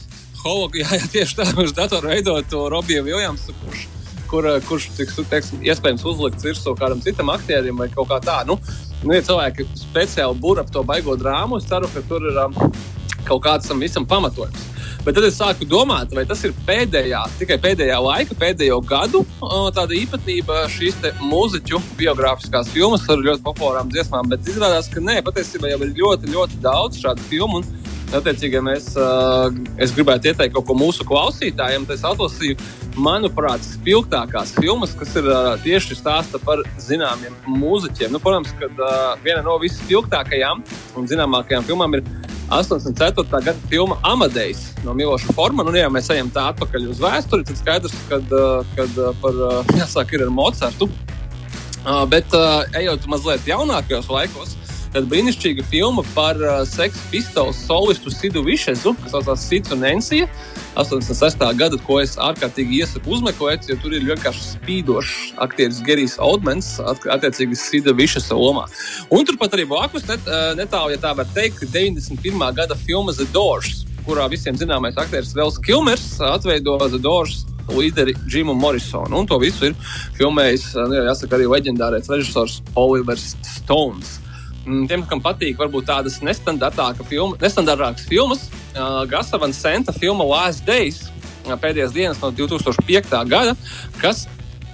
Holog, 0.43 0.79
jā, 0.83 0.89
jā, 0.97 1.13
tieši 1.13 1.39
tā, 1.41 1.49
uz 1.63 1.75
datora 1.77 2.15
veidot 2.15 2.49
to 2.51 2.65
Robiju 2.73 3.05
Viljamsu, 3.07 3.55
kurš, 3.63 3.87
kur, 4.31 4.49
kurš 4.69 4.91
tiks, 4.97 5.19
teiksim, 5.31 5.63
iespējams 5.67 6.07
uzlikts 6.09 6.47
virsū 6.47 6.75
kādam 6.79 7.03
citam 7.05 7.31
aktierim 7.35 7.79
vai 7.79 7.91
kaut 7.93 8.11
kā 8.11 8.21
tā. 8.25 8.41
Nu, 8.49 8.59
nu, 9.05 9.15
ja 9.15 9.23
cilvēki 9.25 9.69
speciāli 9.79 10.41
būr 10.43 10.65
ap 10.65 10.73
to 10.75 10.83
baigo 10.87 11.19
drāmu, 11.21 11.61
es 11.61 11.69
ceru, 11.69 11.91
ka 11.93 12.03
tur 12.09 12.31
ir 12.33 12.43
um, 12.47 12.57
kaut 13.29 13.45
kāds 13.45 13.69
tam 13.69 13.83
visam 13.85 14.09
pamatojums. 14.09 14.78
Bet 15.07 15.17
tad 15.17 15.25
es 15.29 15.39
sāku 15.39 15.65
domāt, 15.69 16.13
vai 16.13 16.25
tas 16.29 16.43
ir 16.45 16.53
pēdējā, 16.67 17.21
tikai 17.39 17.57
pēdējā 17.63 17.99
laika, 18.03 18.37
pēdējo 18.39 18.81
gadu 18.85 19.23
tāda 19.77 19.95
īpatnība 19.97 20.65
šīs 20.75 20.99
mūziķu 21.23 21.81
biogrāfiskās 22.01 22.69
filmas 22.75 23.07
ar 23.09 23.23
ļoti 23.25 23.45
populārām 23.47 23.93
dziesmām. 23.95 24.29
Bet 24.33 24.49
izrādās, 24.51 24.91
ka 24.93 25.01
nē, 25.05 25.21
patiesībā 25.27 25.73
jau 25.73 25.81
ir 25.87 25.95
ļoti, 26.03 26.33
ļoti 26.35 26.61
daudz 26.65 27.01
šādu 27.01 27.25
filmu. 27.31 27.63
Un, 27.63 27.87
attiecīgi, 28.19 28.57
ja 28.57 28.63
mēs, 28.65 28.91
es 29.81 29.95
gribētu 29.97 30.31
ieteikt 30.31 30.55
kaut 30.57 30.69
ko 30.69 30.77
mūsu 30.79 31.05
klausītājiem, 31.09 31.85
tad 31.89 31.99
es 31.99 32.07
atlasīju, 32.09 32.57
manuprāt, 32.99 33.65
spilgtākās 33.65 34.55
filmas, 34.57 34.95
kas 34.99 35.13
ir 35.21 35.29
tieši 35.65 35.99
stāsta 35.99 36.41
par 36.43 36.63
zināmiem 36.83 37.37
mūziķiem. 37.47 38.13
Nu, 38.15 38.21
protams, 38.23 38.55
ka 38.59 38.71
viena 39.25 39.45
no 39.47 39.59
visspilgtākajām 39.63 40.65
un 40.99 41.11
zināmākajām 41.11 41.69
filmām 41.69 41.99
ir 41.99 42.09
84. 42.51 43.29
gada 43.45 43.59
filma 43.69 43.99
Amadejs 44.03 44.73
no 44.85 44.95
Miloša 44.95 45.33
Formana. 45.37 45.71
Nu, 45.71 45.77
ja 45.79 45.91
mēs 45.93 46.09
ejam 46.15 46.31
tā 46.33 46.49
atpakaļ 46.53 46.89
uz 46.95 47.03
vēsturi, 47.03 47.45
tad 47.45 47.61
skaidrs, 47.61 47.97
ka 48.09 48.21
uh, 48.25 49.11
par, 49.23 49.37
uh, 49.37 49.75
jāsāk 49.77 50.15
ir 50.17 50.25
ar 50.25 50.33
Mocartu. 50.33 50.89
Uh, 51.85 52.05
bet 52.11 52.33
ejot 52.77 53.05
mazliet 53.09 53.47
jaunākajos 53.49 54.09
laikos, 54.13 54.57
tad 54.95 55.09
brīnišķīga 55.11 55.65
filma 55.71 56.05
par 56.15 56.39
uh, 56.41 56.61
seksa 56.69 57.03
pistoles 57.13 57.59
solistu 57.67 58.13
Sidu 58.13 58.43
Višezu, 58.47 58.95
kas 59.03 59.15
saucās 59.15 59.45
Sits 59.49 59.75
un 59.75 59.85
Ensija. 59.89 60.29
86. 60.79 61.43
gada, 61.59 61.79
ko 61.83 61.99
es 61.99 62.15
ārkārtīgi 62.23 62.79
iesaku 62.83 63.17
uzmeklēt, 63.17 63.67
jo 63.67 63.75
tur 63.83 63.97
ir 63.97 64.05
vienkārši 64.07 64.45
spīdošs 64.53 65.17
aktieris 65.43 65.81
Gerijs 65.83 66.15
Oldmans, 66.23 66.77
attiecīgi 66.79 67.59
Sida 67.59 67.95
Višesa 67.99 68.39
lomā. 68.39 68.69
Un 69.11 69.27
turpat 69.27 69.57
arī 69.57 69.67
blakus 69.67 70.07
net, 70.07 70.31
netālu, 70.61 70.95
ja 70.95 71.03
tā 71.03 71.17
var 71.19 71.27
teikt, 71.35 71.65
91. 71.75 72.47
gada 72.55 72.79
filma 72.79 73.17
The 73.17 73.27
Doors, 73.35 73.83
kurā 74.07 74.29
visiem 74.31 74.55
zināmais 74.61 75.01
aktieris 75.01 75.35
Vels 75.35 75.59
Kilmers 75.67 76.07
atveido 76.23 76.79
The 76.87 77.03
Doors 77.03 77.43
līderi 77.75 78.15
Džimu 78.29 78.55
Morrisonu. 78.55 79.19
Un 79.19 79.27
to 79.29 79.39
visu 79.43 79.71
ir 79.71 79.77
filmējis, 80.17 80.71
nu, 80.89 81.03
jāsaka, 81.09 81.37
arī 81.37 81.51
leģendārais 81.51 82.09
režisors 82.13 82.61
Olivers 82.79 83.35
Stones. 83.57 84.19
Mm, 84.69 84.85
tiem, 84.85 85.05
kam 85.09 85.21
patīk, 85.25 85.57
varbūt 85.57 85.87
tādas 85.89 86.19
filmas, 86.21 87.39
nestandartākas 87.41 88.05
filmas, 88.09 88.43
uh, 88.77 89.05
Gasa 89.09 89.41
Van 89.41 89.55
Senta 89.57 89.95
filma 89.97 90.27
Last 90.29 90.67
Days, 90.69 91.07
pēdējās 91.49 91.95
dienas 91.95 92.21
no 92.21 92.29
2005. 92.37 93.15
gada, 93.31 93.55
kas 94.03 94.27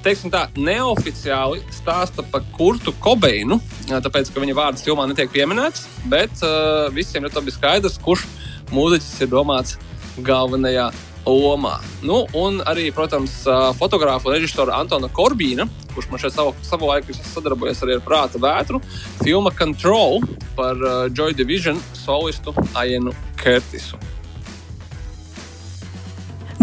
teiksim 0.03 0.33
tā, 0.35 0.49
neoficiāli 0.59 1.63
stāsta 1.73 2.25
par 2.27 2.43
Kurtu 2.57 2.93
Kobeinu, 2.99 3.61
tāpēc, 3.87 4.33
ka 4.35 4.43
viņa 4.43 4.59
vārds 4.59 4.85
filmā 4.85 5.07
netiek 5.07 5.31
pieminēts, 5.31 5.87
bet 6.11 6.43
uh, 6.43 6.91
visiem 6.93 7.25
ir 7.25 7.55
skaidrs, 7.55 8.01
kurš 8.03 8.27
mūziķis 8.75 9.23
ir 9.23 9.31
domāts 9.31 9.79
galvenajā 10.27 10.91
lomā. 11.27 11.79
Nu, 12.05 12.25
un 12.37 12.61
arī, 12.69 12.91
protams, 12.95 13.43
fotogrāfa 13.79 14.29
un 14.29 14.37
režisora 14.37 14.79
Antona 14.81 15.09
Korbīna, 15.13 15.67
kurš 15.95 16.11
man 16.11 16.23
šeit 16.23 16.35
savu, 16.37 16.55
savu 16.67 16.89
laiku 16.91 17.17
sadarbojas 17.17 17.83
arī 17.85 17.99
ar 17.99 18.03
Prāta 18.05 18.41
vētru, 18.43 18.81
filma 19.23 19.53
Control 19.55 20.21
par 20.57 20.77
Joy 21.15 21.37
Division 21.37 21.81
solistu 21.97 22.55
Aienu 22.75 23.15
Kertisu. 23.41 24.01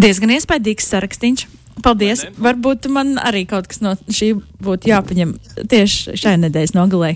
Diezgan 0.01 0.33
iespaidīgs 0.33 0.87
sarakstīns. 0.89 1.47
Paldies! 1.81 2.23
Varbūt 2.41 2.87
man 2.93 3.15
arī 3.21 3.43
kaut 3.49 3.67
kas 3.69 3.81
no 3.81 3.95
šī 4.09 4.33
būtu 4.61 4.89
jāpaņem 4.89 5.33
tieši 5.71 6.17
šai 6.19 6.37
nedēļas 6.43 6.75
nogalē. 6.77 7.15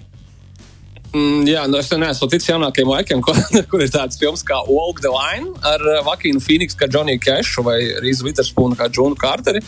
Mm, 1.16 1.46
jā, 1.48 1.62
nu 1.72 1.78
es 1.80 1.88
neesmu 1.88 2.28
ticis 2.28 2.50
jaunākajiem 2.50 2.90
laikiem, 2.92 3.22
kur, 3.26 3.38
kur 3.72 3.84
ir 3.84 3.92
tāds 3.94 4.20
filmas 4.20 4.42
kā 4.44 4.58
Walk 4.68 5.00
the 5.00 5.12
Line 5.14 5.54
ar 5.64 5.84
Vakīnu 6.04 6.42
Phoenixu, 6.44 6.76
kā 6.82 6.90
Džoniju 6.92 7.22
Kešu 7.24 7.64
vai 7.64 7.78
Rīzu 8.04 8.26
Witherspoonu, 8.28 8.76
kā 8.76 8.90
Džonu 8.92 9.16
Kārteri. 9.20 9.62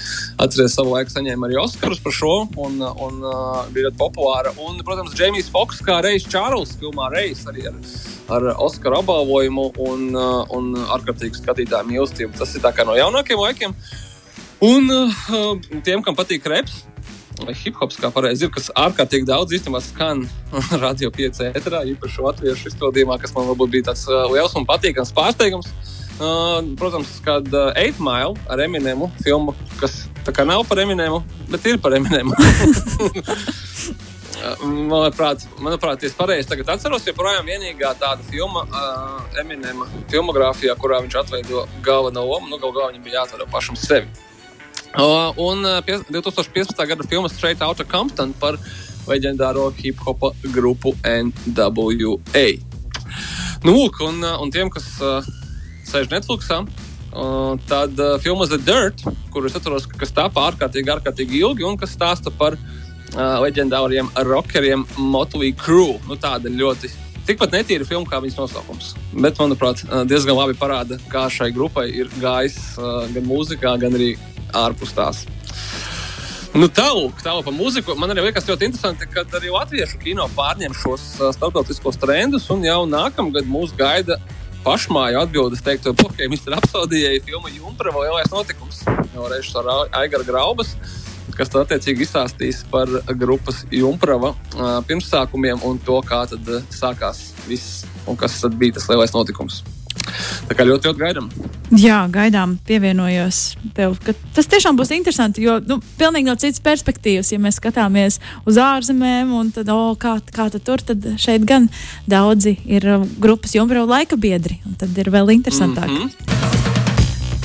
Atceries, 0.43 0.75
savu 0.75 0.91
laiku 0.97 1.13
saņēma 1.13 1.47
arī 1.47 1.59
Oskarus 1.61 2.01
par 2.03 2.15
šo 2.17 2.33
un, 2.65 2.81
un 2.83 3.23
uh, 3.23 3.61
bija 3.71 3.87
ļoti 3.87 3.99
populāra. 4.01 4.51
Un, 4.65 4.81
protams, 4.87 5.15
Džeimijs 5.15 5.47
Foks 5.53 5.79
kā 5.87 6.01
Reis 6.03 6.27
Čārls 6.27 6.75
filmā 6.81 7.07
Reis 7.15 7.45
arī 7.47 7.69
ar, 7.71 7.79
ar 8.35 8.49
Oskaru 8.67 8.99
apbalvojumu 8.99 9.69
un, 9.87 10.05
uh, 10.17 10.43
un 10.57 10.73
ārkārtīgi 10.97 11.39
skatītāju 11.39 11.93
mīlestību. 11.93 12.35
Tas 12.41 12.57
ir 12.57 12.65
tā 12.65 12.75
kā 12.75 12.83
no 12.87 12.97
jaunākiem 12.99 13.39
laikiem. 13.39 13.77
Un 14.67 14.91
uh, 14.91 15.25
tiem, 15.85 16.03
kam 16.03 16.17
patīk 16.17 16.51
reps, 16.51 16.81
vai 17.46 17.53
hip 17.58 17.77
hops, 17.82 18.00
kā 18.01 18.10
pareizi 18.13 18.48
ir, 18.48 18.51
kas 18.53 18.72
ārkārtīgi 18.77 19.27
daudz 19.29 19.53
īstenībā 19.58 19.82
skan 19.86 20.25
radio 20.86 21.12
5 21.13 21.51
etrā, 21.51 21.84
īpaši 21.94 22.25
latviešu 22.25 22.72
izpildījumā, 22.72 23.20
kas 23.22 23.36
man 23.38 23.50
varbūt 23.51 23.75
bija 23.75 23.89
tāds 23.91 24.08
liels 24.34 24.58
un 24.58 24.67
patīkams 24.70 25.13
pārsteigums. 25.17 25.72
Uh, 26.17 26.63
protams, 26.79 27.12
kad 27.22 27.46
uh, 27.53 27.70
8 27.77 28.00
Mile 28.01 28.34
ar 28.50 28.62
Eminemu 28.63 29.12
filmu, 29.22 29.53
kas 29.77 30.08
tā 30.25 30.34
kā 30.34 30.48
nav 30.50 30.63
par 30.65 30.82
Eminemu, 30.82 31.20
bet 31.51 31.67
ir 31.70 31.77
par 31.77 31.94
Eminemu. 31.94 32.34
manuprāt, 34.89 35.46
manuprāt, 35.62 36.03
es 36.03 36.15
pareizi 36.17 36.50
tagad 36.50 36.74
atceros, 36.74 37.06
joprojām 37.08 37.46
vienīgā 37.46 37.94
tāda 38.01 38.25
filma 38.32 38.65
uh, 38.65 39.39
Eminema 39.41 39.88
filmogrāfijā, 40.12 40.75
kurā 40.82 41.01
viņš 41.06 41.20
atveido 41.22 41.67
galveno 41.86 42.25
lomu, 42.25 42.50
nu, 42.51 42.58
galvā 42.62 42.89
viņam 42.91 43.06
bija 43.06 43.22
jāatveido 43.22 43.50
pašam 43.51 43.77
sevi. 43.79 44.10
Uh, 44.97 45.31
un 45.35 45.63
uh, 45.63 45.85
2015. 46.09 46.85
gada 46.85 47.03
filma 47.07 47.27
Straight 47.29 47.61
Outta 47.61 47.85
Compton 47.85 48.33
par 48.39 48.55
leģendāro 49.05 49.67
hip 49.77 49.99
hop 50.01 50.23
grupu 50.49 50.95
NWA. 51.05 52.47
Nu, 53.61 53.75
lūk, 53.75 53.99
un, 54.01 54.23
uh, 54.25 54.39
un 54.41 54.49
tiem, 54.49 54.71
kas 54.73 54.87
uh, 54.97 55.27
sēž 55.85 56.09
Netflixā, 56.09 56.63
uh, 56.65 57.53
tad 57.69 57.93
uh, 58.01 58.15
filma 58.23 58.47
The 58.49 58.57
Dirt, 58.57 59.03
kuras 59.29 59.53
atceros, 59.59 59.85
kas 59.85 60.15
tāpa 60.17 60.47
ārkārtīgi, 60.49 60.89
ārkārtīgi 60.95 61.43
ilgi 61.43 61.67
un 61.69 61.77
kas 61.77 61.93
stāsta 61.93 62.33
par 62.33 62.57
uh, 62.57 63.37
leģendāriem 63.43 64.09
rockeriem 64.25 64.87
Motley 64.97 65.53
Crue. 65.53 65.99
Nu, 66.09 66.17
tāda 66.17 66.49
ļoti 66.49 66.89
tikpat 67.27 67.53
netīra 67.53 67.85
filma 67.85 68.09
kā 68.09 68.23
viņas 68.23 68.39
nosaukums. 68.39 68.95
Bet, 69.13 69.37
manuprāt, 69.37 69.85
diezgan 70.09 70.39
labi 70.39 70.57
parāda, 70.57 70.97
kā 71.13 71.27
šai 71.29 71.51
grupai 71.53 71.85
ir 71.91 72.09
gājis 72.17 72.57
gan 73.13 73.29
mūzikā, 73.29 73.75
gan 73.83 73.93
arī 73.99 74.15
ārpus 74.55 74.95
tās. 74.97 75.25
Nu, 76.57 76.65
tālāk, 76.73 77.19
tālāk 77.21 77.45
par 77.45 77.53
mūziku. 77.53 77.93
Man 77.99 78.09
arī 78.13 78.23
liekas 78.25 78.47
ļoti 78.47 78.69
interesanti, 78.69 79.05
ka 79.11 79.25
arī 79.37 79.51
latviešu 79.53 79.99
kino 80.01 80.25
pārņem 80.33 80.73
šos 80.73 81.03
starptautiskos 81.35 81.99
trendus, 82.01 82.47
un 82.53 82.63
jau 82.65 82.79
nākamgad 82.89 83.45
mūs 83.49 83.75
gaida 83.77 84.17
pašmāju 84.65 85.21
atbildes 85.21 85.61
teikt, 85.63 85.85
ka 85.85 86.29
Mr. 86.31 86.57
Apsodījai 86.57 87.21
filma 87.27 87.51
Junkrava 87.53 88.07
lielais 88.07 88.31
notikums 88.33 88.81
no 89.13 89.29
režisora 89.29 89.83
Aigara 90.01 90.25
Graubas, 90.27 90.73
kas 91.37 91.53
tad 91.53 91.67
attiecīgi 91.67 92.07
izstāstīs 92.07 92.63
par 92.71 92.89
grupas 93.21 93.61
Junkrava 93.71 94.33
pirmsākumiem 94.89 95.61
un 95.67 95.79
to, 95.85 96.01
kā 96.07 96.25
tad 96.31 96.53
sākās 96.73 97.27
viss 97.45 97.83
un 98.07 98.17
kas 98.19 98.41
tad 98.41 98.57
bija 98.57 98.79
tas 98.79 98.89
lielais 98.89 99.13
notikums. 99.13 99.61
Tā 100.47 100.57
kā 100.57 100.65
ļoti, 100.67 100.89
ļoti 100.89 101.01
gaidām. 101.01 101.29
Jā, 101.75 101.99
gaidām, 102.11 102.55
pievienojos 102.67 103.41
tev. 103.75 103.97
Tas 104.35 104.47
tiešām 104.47 104.77
būs 104.79 104.93
interesanti, 104.95 105.43
jo 105.43 105.57
nu, 105.67 105.79
pilnīgi 105.99 106.29
no 106.29 106.37
citas 106.39 106.63
perspektīvas, 106.63 107.33
ja 107.33 107.41
mēs 107.43 107.59
skatāmies 107.59 108.21
uz 108.47 108.59
ārzemēm, 108.61 109.33
un 109.35 109.51
tad, 109.55 109.71
oh, 109.73 109.91
kā, 109.99 110.17
kā 110.31 110.47
tad 110.53 110.63
tur, 110.67 110.83
tad 110.83 111.03
šeit 111.19 111.43
gan 111.47 111.67
daudzi 112.07 112.55
ir 112.65 112.87
um, 112.95 113.07
grupas 113.19 113.57
jumbrau 113.57 113.83
laika 113.89 114.15
biedri, 114.15 114.61
un 114.67 114.79
tad 114.79 114.95
ir 114.97 115.11
vēl 115.11 115.35
interesantāk. 115.35 115.91
Mm 115.91 116.07
-hmm. 116.07 116.55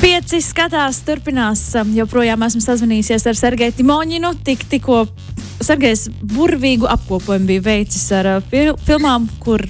Pieci 0.02 0.40
skatās, 0.42 0.96
turpinās. 1.06 1.60
Um, 1.78 1.92
joprojām 1.94 2.42
esmu 2.42 2.60
sazvanījusies 2.60 3.26
ar 3.26 3.36
Sergeju 3.38 3.72
Timoņinu. 3.72 4.32
Tik, 4.44 4.64
tikko 4.68 5.06
Sergejs 5.62 6.08
burvīgu 6.22 6.88
apkopojumu 6.90 7.46
bija 7.46 7.60
veicis 7.60 8.12
ar 8.12 8.26
uh, 8.26 8.42
fil 8.50 8.74
filmām, 8.86 9.28
kur 9.38 9.62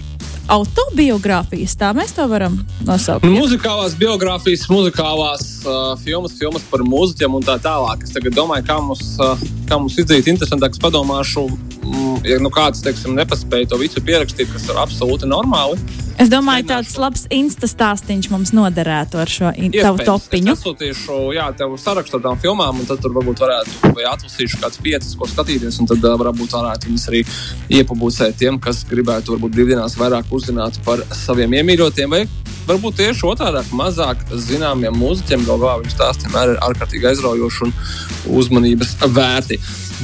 autobiogrāfijas, 0.52 1.76
tā 1.80 1.92
mēs 1.96 2.14
to 2.16 2.26
varam 2.30 2.58
nosaukt. 2.86 3.24
Nu, 3.24 3.36
muzikālās 3.40 3.96
biogrāfijas, 3.98 4.66
muzikālās 4.72 5.51
uh, 5.66 5.92
filmas, 6.02 6.36
filmas 6.38 6.64
par 6.70 6.84
mūziķiem 6.86 7.38
un 7.38 7.44
tā 7.46 7.58
tālāk. 7.62 8.06
Es 8.06 8.14
tagad 8.14 8.36
domāju, 8.36 8.66
kā 8.68 8.78
mums, 8.82 9.14
uh, 9.22 9.40
kā 9.68 9.78
mums 9.80 9.98
izdarīt 10.00 10.30
interesantāks. 10.32 10.80
Padomāšu, 10.82 11.46
mm, 11.82 12.22
ja 12.28 12.38
nu 12.42 12.52
kāds 12.54 12.82
teiksim, 12.84 13.16
nepaspēja 13.18 13.72
to 13.72 13.80
visu 13.82 14.02
pierakstīt, 14.04 14.50
kas 14.52 14.68
ir 14.70 14.80
absolūti 14.82 15.30
normāli. 15.30 15.78
Es 16.20 16.28
domāju, 16.30 16.66
tāds 16.68 16.92
labs 17.00 17.24
insta 17.32 17.66
stāstīns 17.70 18.28
mums 18.30 18.52
noderētu 18.54 19.20
ar 19.22 19.30
šo 19.30 19.52
tavu 19.74 20.04
topiņu. 20.04 20.52
Es 20.52 20.60
atsūtīšu, 20.60 21.16
jā, 21.36 21.48
tev 21.58 21.74
sarakstu 21.80 22.18
ar 22.18 22.26
tām 22.26 22.38
filmām, 22.42 22.82
un 22.82 22.88
tad 22.88 23.00
tur 23.02 23.14
varbūt 23.16 23.42
varētu, 23.42 23.92
vai 23.96 24.06
atlasīšu 24.10 24.60
kāds 24.62 24.82
piecas, 24.82 25.14
ko 25.18 25.28
skatīties, 25.30 25.80
un 25.82 25.90
tad 25.90 26.04
uh, 26.04 26.14
varbūt 26.20 26.54
varētu 26.58 26.90
viņas 26.90 27.08
arī 27.10 27.24
iepabūsēt 27.80 28.38
tiem, 28.42 28.60
kas 28.62 28.84
gribētu 28.90 29.36
varbūt 29.36 29.56
brīvdienās 29.56 29.96
vairāk 29.98 30.30
uzzināt 30.36 30.78
par 30.86 31.02
saviem 31.16 31.56
iemīļotiem, 31.62 32.12
vai 32.12 32.26
varbūt 32.68 33.00
tieši 33.00 33.26
otrādi 33.26 33.62
mazāk 33.76 34.22
zināmiem 34.30 34.94
mūziķiem, 34.98 35.46
galvā 35.52 35.78
viņu 35.82 35.94
stāstiem 35.94 36.38
ir 36.44 36.56
ārkārtīgi 36.68 37.10
aizraujoši 37.12 37.66
un 37.68 37.76
uzmanības 38.40 38.96
vērti. 39.12 39.60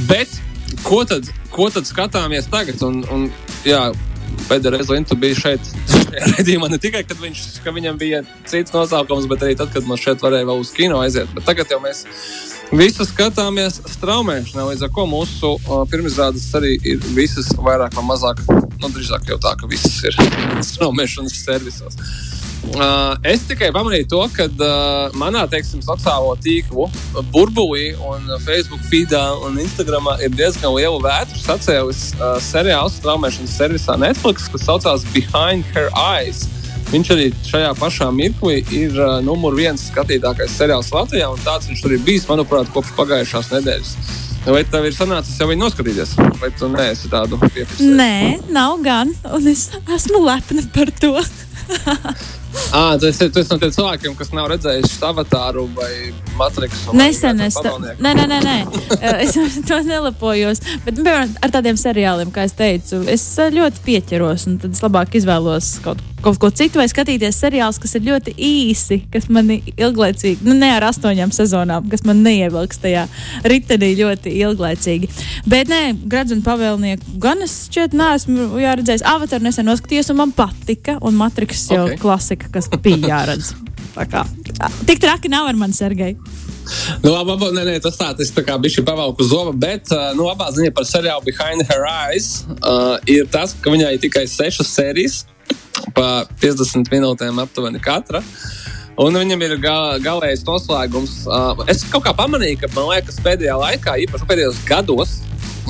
Bet 0.09 0.37
ko 0.85 1.03
tad, 1.07 1.27
ko 1.53 1.69
tad 1.73 1.89
skatāmies 1.89 2.49
tagad? 2.51 2.81
Un, 2.85 3.01
un, 3.13 3.27
jā, 3.67 3.89
pēdējā 4.49 4.75
reize 4.75 4.93
Lintu 4.93 5.17
bija 5.19 5.37
šeit. 5.37 5.71
Redzījumā 6.37 6.69
ne 6.71 6.79
tikai, 6.81 7.03
kad 7.07 7.19
viņš, 7.21 7.43
ka 7.63 7.73
viņam 7.75 7.99
bija 7.99 8.21
cits 8.49 8.73
nosaukums, 8.75 9.27
bet 9.29 9.45
arī 9.45 9.57
tad, 9.59 9.73
kad 9.73 9.87
man 9.89 9.99
šeit 9.99 10.23
varēja 10.25 10.47
vēl 10.49 10.63
uz 10.63 10.71
kino 10.75 11.01
aiziet. 11.03 11.29
Bet 11.35 11.47
tagad 11.49 11.71
jau 11.73 11.79
mēs 11.83 12.05
visu 12.75 13.05
skatāmies 13.07 13.79
straumēšanā, 13.95 14.67
līdz 14.71 14.87
ar 14.87 14.93
ko 14.95 15.05
mūsu 15.09 15.55
uh, 15.57 15.83
pirmizrādes 15.89 16.47
arī 16.57 16.75
ir 16.93 17.01
visas 17.17 17.51
vairāk 17.57 17.97
vai 17.97 18.05
mazāk, 18.11 18.43
nu, 18.49 18.91
drīzāk 18.93 19.29
jau 19.29 19.39
tā, 19.41 19.55
ka 19.59 19.69
visas 19.69 19.97
ir 20.05 20.17
straumēšanas 20.71 21.39
servisos. 21.45 21.97
Uh, 22.59 23.15
es 23.23 23.45
tikai 23.47 23.69
pamanīju 23.73 24.05
to, 24.11 24.19
ka 24.35 24.45
uh, 24.51 25.13
manā 25.17 25.45
teiksim, 25.49 25.79
sociālo 25.83 26.33
tīklu 26.43 26.89
burbulī, 27.31 27.93
un 28.03 28.27
Facebook 28.43 28.83
feedā 28.91 29.21
un 29.47 29.57
Instagramā 29.63 30.17
ir 30.25 30.33
diezgan 30.35 30.75
liela 30.75 30.99
vētra 31.01 31.39
sacēlis 31.39 32.03
uh, 32.17 32.35
seriāls 32.43 32.99
straumēšanas 32.99 33.55
servisā 33.61 33.95
Netflix, 33.99 34.49
kas 34.51 34.67
saucās 34.67 35.07
Behind 35.15 35.63
Her 35.73 35.87
Eyes. 35.95 36.45
Viņš 36.89 37.11
arī 37.15 37.27
šajā 37.47 37.73
pašā 37.79 38.09
mirklī 38.13 38.59
ir 38.75 38.95
uh, 38.97 39.19
numur 39.23 39.55
viens 39.55 39.87
skatītākais 39.91 40.57
seriāls 40.59 40.91
Latvijā, 40.93 41.29
un 41.31 41.39
tāds 41.45 41.69
viņš 41.71 41.85
ir 41.87 42.01
bijis, 42.03 42.27
manuprāt, 42.29 42.69
kopš 42.75 42.91
pagājušās 42.99 43.53
nedēļas. 43.55 43.93
Vai 44.49 44.63
tev 44.65 44.87
ir 44.87 44.95
sanācis 44.95 45.37
jau 45.39 45.47
viņu 45.49 45.65
noskatīties? 45.65 46.15
Vai 46.41 46.49
tu 46.57 46.69
neesi 46.71 47.11
tādu 47.11 47.37
pieprasījis? 47.43 47.95
Nē, 47.95 48.13
nav 48.55 48.79
gan, 48.83 49.11
un 49.35 49.47
es 49.51 49.67
esmu 49.95 50.23
lepna 50.25 50.65
par 50.75 50.91
to. 50.99 51.15
Ah, 52.73 52.97
tu 52.99 53.07
esi, 53.09 53.29
tu 53.29 53.41
esi 53.41 53.53
no 53.53 53.57
tiem 53.61 53.71
cilvēkiem, 53.73 54.15
kas 54.17 54.31
nav 54.35 54.49
redzējuši 54.51 54.99
avatāru 55.05 55.65
vai 55.77 55.91
matriksu. 56.37 56.93
Nesen 56.97 57.41
es 57.45 57.57
to 57.57 57.75
nē, 57.81 57.95
nē, 58.01 58.27
nē, 58.29 58.39
nē. 58.45 58.57
es 59.25 59.59
to 59.67 59.81
nelepojos. 59.85 60.63
Bet, 60.85 60.99
piemēram, 60.99 61.33
ar 61.45 61.55
tādiem 61.55 61.79
seriāliem, 61.79 62.33
kā 62.33 62.45
es 62.49 62.55
teicu, 62.57 63.01
es 63.09 63.25
ļoti 63.55 63.85
pieķeros, 63.85 64.47
un 64.49 64.61
tad 64.61 64.77
es 64.77 64.85
labāk 64.85 65.17
izvēlos 65.19 65.77
kaut 65.85 66.01
kaut 66.21 66.39
ko 66.39 66.49
citu, 66.51 66.79
vai 66.79 66.87
skatīties 66.91 67.37
seriālus, 67.39 67.79
kas 67.81 67.95
ir 67.97 68.05
ļoti 68.07 68.33
īsi, 68.35 68.99
kas 69.11 69.29
man 69.31 69.49
ilglaicīgi, 69.55 70.43
nu, 70.47 70.55
ne 70.57 70.71
ar 70.75 70.85
astoņām 70.89 71.31
sezonām, 71.35 71.87
kas 71.91 72.03
man 72.07 72.21
neievilks 72.25 72.81
tajā 72.83 73.05
ritenī 73.47 73.93
ļoti 73.99 74.33
ilglaicīgi. 74.43 75.09
Bet, 75.49 75.71
nē, 75.71 75.81
Gradz 76.11 76.35
un 76.35 76.43
Pavēlnieku 76.45 77.17
gan 77.23 77.43
es 77.45 77.55
šķiet 77.69 77.95
neesmu 77.97 78.59
jāredzējis. 78.59 79.05
Avatar 79.07 79.43
nesen 79.43 79.67
noskatījos, 79.69 80.11
un 80.13 80.19
man 80.21 80.33
patika, 80.35 80.97
un 81.05 81.17
Matrix 81.19 81.65
jau 81.71 81.85
okay. 81.87 81.99
klasika, 82.01 82.38
kas 82.53 82.69
bija 82.83 83.13
jāredz. 83.13 83.53
Kā, 84.09 84.23
tik 84.87 85.01
traki 85.01 85.31
nav 85.31 85.49
ar 85.49 85.57
mani, 85.59 85.75
Sergei. 85.75 86.15
Nu, 87.03 87.11
labi, 87.11 87.33
labi, 87.33 87.49
nē, 87.55 87.63
nē, 87.65 87.75
tas 87.83 87.97
tā, 87.97 88.11
tas 88.17 88.31
tā 88.33 88.43
kā 88.45 88.55
bija 88.61 88.83
pavalku 88.85 89.25
zova, 89.25 89.51
bet 89.55 89.89
nu, 90.17 90.27
labā 90.27 90.49
ziņa 90.53 90.71
par 90.75 90.85
seriālu 90.87 91.25
Behind 91.25 91.65
Her 91.69 91.85
Eyes 91.89 92.45
uh, 92.59 92.95
ir 93.09 93.27
tas, 93.33 93.55
ka 93.57 93.73
viņai 93.73 93.95
ir 93.95 94.03
tikai 94.05 94.25
sešas 94.29 94.69
sērijas 94.77 95.23
pa 95.95 96.25
50 96.43 96.91
minūtēm 96.93 97.41
aptuveni 97.41 97.81
katra. 97.81 98.21
Un 98.99 99.15
viņam 99.15 99.43
ir 99.45 99.55
ga 99.63 99.75
galējais 100.03 100.43
noslēgums. 100.43 101.21
Uh, 101.23 101.63
es 101.71 101.85
kaut 101.87 102.03
kā 102.05 102.13
pamanīju, 102.15 102.59
ka 102.61 102.71
man 102.75 102.89
liekas, 102.91 103.21
pēdējā 103.23 103.55
laikā, 103.61 103.95
īpaši 104.05 104.27
pēdējos 104.29 104.59
gados, 104.67 105.13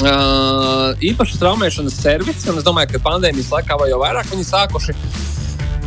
uh, 0.01 0.97
īpaši 1.05 1.38
traumēšanas 1.41 1.99
servisi, 2.01 2.49
un 2.49 2.57
es 2.59 2.65
domāju, 2.65 2.95
ka 2.95 3.05
pandēmijas 3.05 3.53
laikā 3.53 3.77
vēl 3.79 3.93
jau 3.93 4.01
vairāk 4.01 4.33
viņi 4.33 4.49
sākuši. 4.49 4.97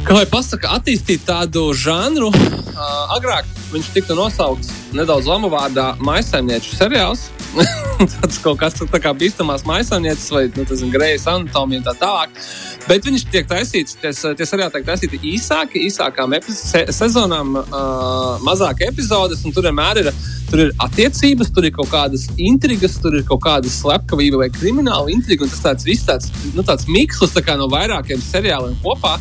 Kā 0.02 0.16
lai 0.16 0.24
pasakā, 0.26 0.66
attīstīt 0.80 1.22
tādu 1.28 1.68
žanru, 1.78 2.32
uh, 2.34 3.12
agrāk 3.14 3.46
viņš 3.70 3.90
tiktu 3.94 4.16
nosaukts 4.18 4.72
nedaudz 4.96 5.28
lamu 5.30 5.46
vārdā 5.52 5.92
maisaimnieču 6.02 6.74
seriāls. 6.74 7.28
Tas 8.10 8.40
kaut 8.42 8.58
kas 8.58 8.74
tāds 8.74 8.98
kā 9.04 9.12
bīstamās 9.14 9.62
maisaimnieces 9.68 10.32
vai 10.34 10.42
nu, 10.56 10.64
grejas 10.90 11.28
anatomija 11.30 11.82
un 11.82 11.86
tā 11.86 11.94
tālāk. 12.00 12.32
Bet 12.88 13.06
viņš 13.06 13.26
tiek 13.30 13.46
taisīts, 13.46 13.94
tie, 14.02 14.10
seriāli 14.48 14.74
tiek 14.74 14.88
taisīti 14.88 15.20
īsāki, 15.36 15.84
īsākām 15.86 16.34
se, 16.48 16.82
sezonām, 16.90 17.54
uh, 17.60 18.42
mazāk 18.42 18.82
epizodes, 18.88 19.44
un 19.46 19.54
tur 19.54 19.68
vienmēr 19.68 20.02
ir, 20.02 20.10
tur 20.50 20.64
ir 20.64 20.74
attiecības, 20.82 21.54
tur 21.54 21.68
ir 21.68 21.76
kaut 21.78 21.92
kādas 21.94 22.26
intrigas, 22.42 22.98
tur 23.04 23.20
ir 23.20 23.22
kaut 23.28 23.44
kāda 23.46 23.70
slepkavība 23.70 24.42
vai 24.42 24.50
krimināla 24.50 25.14
intriga, 25.14 25.46
tas 25.46 25.62
tāds 25.68 25.86
viss 25.86 26.10
tāds, 26.10 26.34
nu, 26.56 26.66
tāds 26.66 26.90
mikslis 26.90 27.38
tā 27.38 27.54
no 27.60 27.70
vairākiem 27.70 28.18
seriāliem 28.32 28.74
kopā 28.82 29.14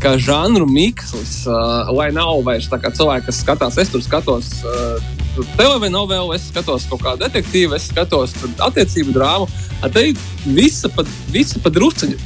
kā 0.00 0.16
žanru 0.20 0.66
mikslis, 0.68 1.42
uh, 1.48 1.90
lai 1.94 2.10
nav 2.14 2.40
vairs 2.46 2.68
tā 2.70 2.78
kā 2.80 2.90
cilvēki, 2.94 3.28
kas 3.28 3.40
skatās, 3.44 3.78
es 3.80 3.92
tur 3.92 4.04
skatos. 4.04 4.52
Uh, 4.64 5.18
Telenovelu, 5.56 6.34
es 6.34 6.48
skatos 6.50 6.84
kaut 6.90 7.04
kādu 7.04 7.22
detektīvu, 7.22 7.76
es 7.76 7.86
skatos 7.92 8.34
attiecību 8.66 9.14
drāmu. 9.14 9.46
Te 9.94 10.10
ir 10.10 10.24
visa 10.56 10.90
pa, 10.92 11.04
visa 11.32 11.62
pa 11.62 11.72
drusciņu. 11.72 12.18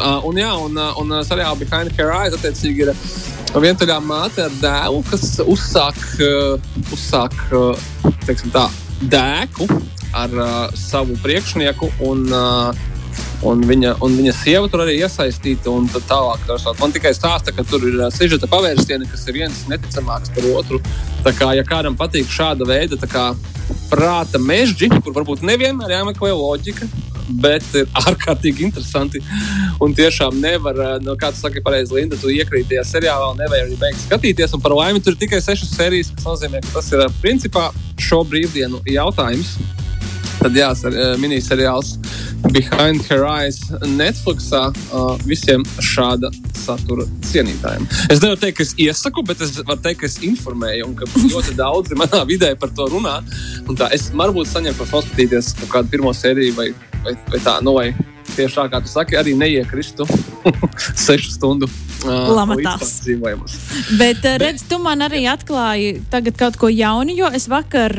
uh, 0.00 0.18
un, 0.28 0.40
jā, 0.40 0.52
un, 0.56 0.78
un 1.02 1.18
seriāla 1.26 1.58
Behind 1.60 1.92
Her 1.98 2.14
Eyes 2.16 2.38
attiecīgi 2.38 2.86
ir 2.86 2.94
vientuļā 3.58 3.98
māte 4.04 4.46
ar 4.46 4.56
dēlu, 4.62 5.04
kas 5.10 5.38
uzsāk, 5.44 6.00
uh, 6.24 6.70
uzsāk 6.94 7.36
uh, 7.52 7.88
teiksim 8.26 8.54
tā, 8.54 8.68
dēku 9.12 9.68
ar 10.16 10.32
uh, 10.32 10.76
savu 10.78 11.18
priekšnieku. 11.22 11.92
Un, 12.08 12.24
uh, 12.32 12.87
Un 13.46 13.60
viņa, 13.62 13.92
un 14.02 14.16
viņa 14.18 14.32
sieva 14.34 14.66
tur 14.70 14.82
arī 14.82 14.96
iesaistīta. 14.98 15.70
Tālāk, 16.08 16.48
man 16.80 16.94
tikai 16.94 17.12
stāsta, 17.14 17.54
ka 17.54 17.62
tur 17.66 17.84
ir 17.86 18.00
sižeta 18.14 18.50
pavērsieni, 18.50 19.06
kas 19.10 19.26
ir 19.28 19.38
viens 19.38 19.60
neticamāks 19.70 20.32
par 20.34 20.48
otru. 20.56 20.80
Tā 21.22 21.34
kā, 21.38 21.52
ja 21.54 21.66
kādam 21.66 21.94
patīk 21.98 22.26
šāda 22.32 22.66
veida 22.66 22.98
kā, 23.06 23.30
prāta 23.92 24.40
mežģi, 24.42 24.90
kur 25.04 25.14
varbūt 25.16 25.44
nevienmēr 25.46 25.94
jāmeklē 25.94 26.32
loģika, 26.34 26.88
bet 27.42 27.64
ir 27.78 27.86
ārkārtīgi 28.08 28.66
interesanti. 28.66 29.22
Un 29.84 29.94
tiešām 29.94 30.40
nevar, 30.42 30.98
no 31.04 31.14
kā 31.20 31.30
tu 31.30 31.38
saki, 31.38 31.62
pareizi, 31.62 31.94
Linda, 31.94 32.18
tu 32.18 32.32
iekrīt 32.34 32.66
tajā 32.72 32.84
seriālā 32.90 33.32
un 33.32 33.38
nevari 33.38 33.68
arī 33.68 33.78
beigt 33.78 34.02
skatīties. 34.02 34.56
Un 34.56 34.64
par 34.64 34.74
laimi 34.74 35.02
tur 35.04 35.14
ir 35.14 35.22
tikai 35.22 35.42
sešas 35.44 35.76
sērijas, 35.78 36.10
kas 36.16 36.26
nozīmē, 36.26 36.64
ka 36.66 36.80
tas 36.80 36.90
ir 36.90 37.06
principā 37.22 37.68
šo 38.02 38.24
brīvdienu 38.26 38.82
jautājums. 38.90 39.58
Tad 40.38 40.54
jā, 40.54 40.70
miniseriāls 41.18 41.96
Behind 42.52 43.02
Her 43.10 43.24
Eyes 43.26 43.58
Netflixā 43.96 44.68
uh, 44.70 45.16
visiem 45.28 45.64
šāda 45.84 46.30
satura 46.56 47.06
cienītājiem. 47.28 47.86
Es 48.12 48.22
nevaru 48.22 48.40
teikt, 48.40 48.58
ka 48.58 48.66
es 48.66 48.74
iesaku, 48.80 49.24
bet 49.26 49.42
es 49.44 49.56
varu 49.58 49.80
teikt, 49.84 50.02
ka 50.02 50.08
es 50.08 50.18
informēju, 50.26 50.88
un 50.90 50.94
ka 50.98 51.08
ļoti 51.14 51.56
daudzi 51.58 51.98
manā 51.98 52.22
vidē 52.28 52.54
par 52.60 52.72
to 52.76 52.88
runā. 52.92 53.18
Tā, 53.68 53.90
es 53.94 54.08
varbūt 54.14 54.50
saņemu 54.50 54.78
par 54.80 54.92
paskatīties 54.94 55.54
kaut 55.62 55.74
kādu 55.74 55.92
pirmo 55.96 56.14
sēriju 56.16 56.56
vai, 56.58 56.70
vai, 57.04 57.16
vai 57.34 57.42
tā, 57.44 57.58
nu, 57.64 57.74
vai 57.78 57.90
tieši 58.34 58.58
tā 58.58 58.66
kā 58.72 58.80
tu 58.84 58.90
saki, 58.90 59.18
arī 59.18 59.34
neiekristu 59.38 60.06
sešu 61.06 61.34
stundu. 61.34 61.68
Uh, 62.06 62.30
Lamatās. 62.36 63.00
Bet, 63.98 64.22
redz, 64.38 64.62
tu 64.70 64.78
man 64.82 65.02
arī 65.08 65.24
atklāji 65.30 65.98
tagad 66.12 66.38
kaut 66.38 66.60
ko 66.60 66.70
jaunu, 66.70 67.16
jo 67.18 67.30
es 67.34 67.48
vakar 67.50 67.96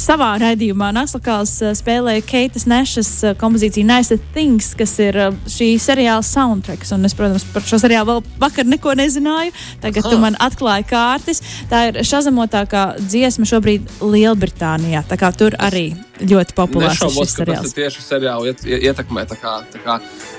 savā 0.00 0.30
raidījumā 0.40 0.90
Naslakāls 0.96 1.54
eh, 1.62 1.72
spēlēja 1.76 2.24
Keitas 2.26 2.66
Nešas 2.70 3.10
eh, 3.26 3.34
kompozīciju 3.40 3.86
Nice 3.88 4.18
Things, 4.34 4.72
kas 4.78 4.94
ir 5.02 5.18
eh, 5.18 5.40
šī 5.50 5.72
seriāla 5.82 6.24
soundtracks. 6.26 6.92
Un 6.96 7.08
es, 7.08 7.16
protams, 7.18 7.46
par 7.54 7.66
šo 7.68 7.80
seriālu 7.82 8.08
vēl 8.08 8.22
vakar 8.42 8.68
neko 8.68 8.94
nezināju. 8.98 9.54
Tagad 9.84 10.06
Aha. 10.06 10.12
tu 10.14 10.22
man 10.22 10.38
atklāji 10.42 10.88
kārtas. 10.92 11.42
Tā 11.70 11.88
ir 11.90 12.00
šazamotākā 12.08 12.86
dziesma 13.02 13.48
šobrīd 13.48 14.00
Lielbritānijā. 14.00 15.04
Tā 15.08 15.20
kā 15.20 15.32
tur 15.36 15.56
arī 15.60 15.90
ļoti 16.28 16.54
populārs 16.56 17.00
šis 17.00 17.34
seriāls. 17.36 17.68
Tas 17.68 17.76
tieši 17.76 18.04
seriālu 18.04 18.48
iet, 18.50 18.64
ietekmē. 18.66 19.24
Tā 19.30 19.36
kā, 19.40 19.52
tā 19.72 19.78
kā, 19.82 19.98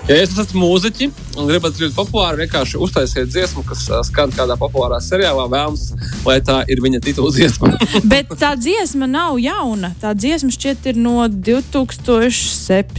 ja 0.09 0.15
es 0.21 0.33
esmu 0.33 0.63
mūziķi 0.63 1.09
un 1.39 1.49
gribat 1.49 1.73
kļūt 1.77 1.93
populāri, 1.97 2.43
vienkārši 2.43 2.79
uztaisiet 2.83 3.27
dziesmu, 3.31 3.61
kas 3.67 3.81
skan 4.09 4.29
kādā 4.35 4.55
populārā 4.59 4.99
seriālā, 5.03 5.45
vēlams, 5.51 5.83
lai 6.27 6.39
tā 6.45 6.57
ir 6.71 6.77
viņa 6.83 6.99
titula 7.03 7.31
dziesma. 7.33 7.65
Bet 8.13 8.27
tā 8.39 8.51
dziesma 8.59 9.05
nav 9.09 9.39
jauna. 9.41 9.93
Tā 10.01 10.13
dziesma 10.17 10.51
šķiet 10.53 10.79
ir 10.93 10.95
no 11.01 11.27
2007. 11.27 12.93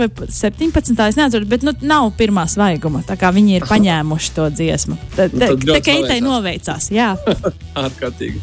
vai 0.00 0.08
17. 0.10 1.04
Es 1.10 1.16
nezinu, 1.18 1.46
bet 1.50 1.62
nu, 1.66 1.72
nav 1.82 2.12
pirmā 2.18 2.44
svaiguma. 2.50 3.02
Tā 3.06 3.16
kā 3.20 3.28
viņi 3.34 3.52
ir 3.58 3.64
paņēmuši 3.72 4.34
to 4.36 4.44
dziesmu. 4.54 4.94
Tā 5.16 5.28
kā 5.32 5.80
Keitai 5.90 6.20
noveicās. 6.24 6.90
Jā, 6.94 7.14
ārkārtīgi. 7.84 8.38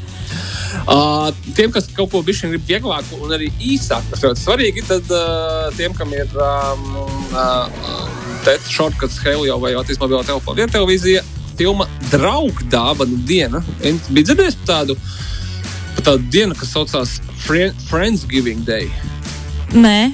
Uh, 0.88 1.30
tiem, 1.56 1.72
kas 1.74 1.90
kaut 1.96 2.12
ko 2.12 2.22
bijuši 2.26 2.52
grib 2.54 2.68
vieglāk 2.68 3.10
un 3.20 3.34
arī 3.36 3.50
īsāk, 3.60 4.06
tas 4.12 4.24
ļoti 4.24 4.44
svarīgi, 4.44 4.84
tad 4.88 5.10
uh, 5.14 5.68
tiem, 5.78 5.96
kam 5.98 6.14
ir 6.16 6.28
um, 6.36 6.86
uh, 7.32 8.58
shortcuts, 8.70 9.20
Helio 9.24 9.58
vai 9.64 9.74
Latvijas 9.76 10.00
mobilā 10.02 10.24
telefona 10.28 10.62
vieta 10.62 10.78
televīzija, 10.78 11.24
filma 11.58 11.88
Draugdāvanu 12.12 13.20
diena. 13.28 13.64
Viņš 13.82 14.12
bija 14.14 14.30
dzirdējis 14.30 14.60
par 14.62 14.70
tādu, 14.72 14.98
par 15.98 16.08
tādu 16.12 16.32
dienu, 16.32 16.56
kas 16.58 16.72
saucās 16.76 17.18
Friendsgiving 17.48 18.64
Day. 18.68 18.92
Nē, 19.76 20.14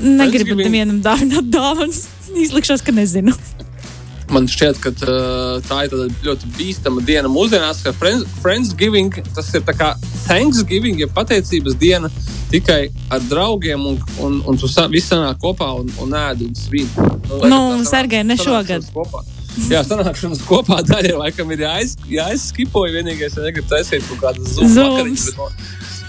negribu 0.00 0.58
nevienam 0.60 1.00
dāvināt 1.04 1.48
dāvanas. 1.52 2.06
Izlikšos, 2.34 2.82
ka 2.82 2.92
nezinu. 2.92 3.34
Man 4.34 4.48
šķiet, 4.50 4.80
ka 4.82 4.90
tā 5.68 5.80
ir 5.86 5.92
ļoti 6.24 6.48
bīstama 6.56 7.02
diena 7.06 7.30
mūsdienās, 7.30 7.84
ka 7.86 7.92
friends, 7.94 8.26
Friendsgiving 8.42 9.14
tas 9.34 9.52
ir 9.54 9.62
kā 9.68 9.92
Thanksgiving, 10.24 10.98
ja 10.98 11.06
pateicības 11.06 11.76
diena 11.78 12.10
tikai 12.50 12.88
ar 13.14 13.22
draugiem, 13.30 13.86
un, 13.92 14.00
un, 14.24 14.40
un 14.48 14.58
tu 14.58 14.70
visi 14.90 15.06
sanāk 15.06 15.38
kopā 15.42 15.70
un, 15.78 15.92
un 16.02 16.18
ēd 16.18 16.42
un 16.48 16.58
svin. 16.58 16.90
Nu, 17.30 17.40
nu 17.50 17.60
Sergei, 17.86 18.24
ne 18.26 18.36
šogad. 18.40 18.86
Jā, 19.70 19.84
sanākšanas 19.86 20.42
kopā 20.48 20.80
daļai 20.82 21.14
laikam 21.18 21.52
ir 21.54 21.62
jāiz, 21.62 21.94
jāizskipo. 22.10 22.82
Vienīgais, 22.90 23.36
ja 23.38 23.46
negribu 23.46 23.70
taisīt 23.70 24.02
kaut 24.08 24.22
kādas 24.24 24.56
zūmas. 24.58 25.28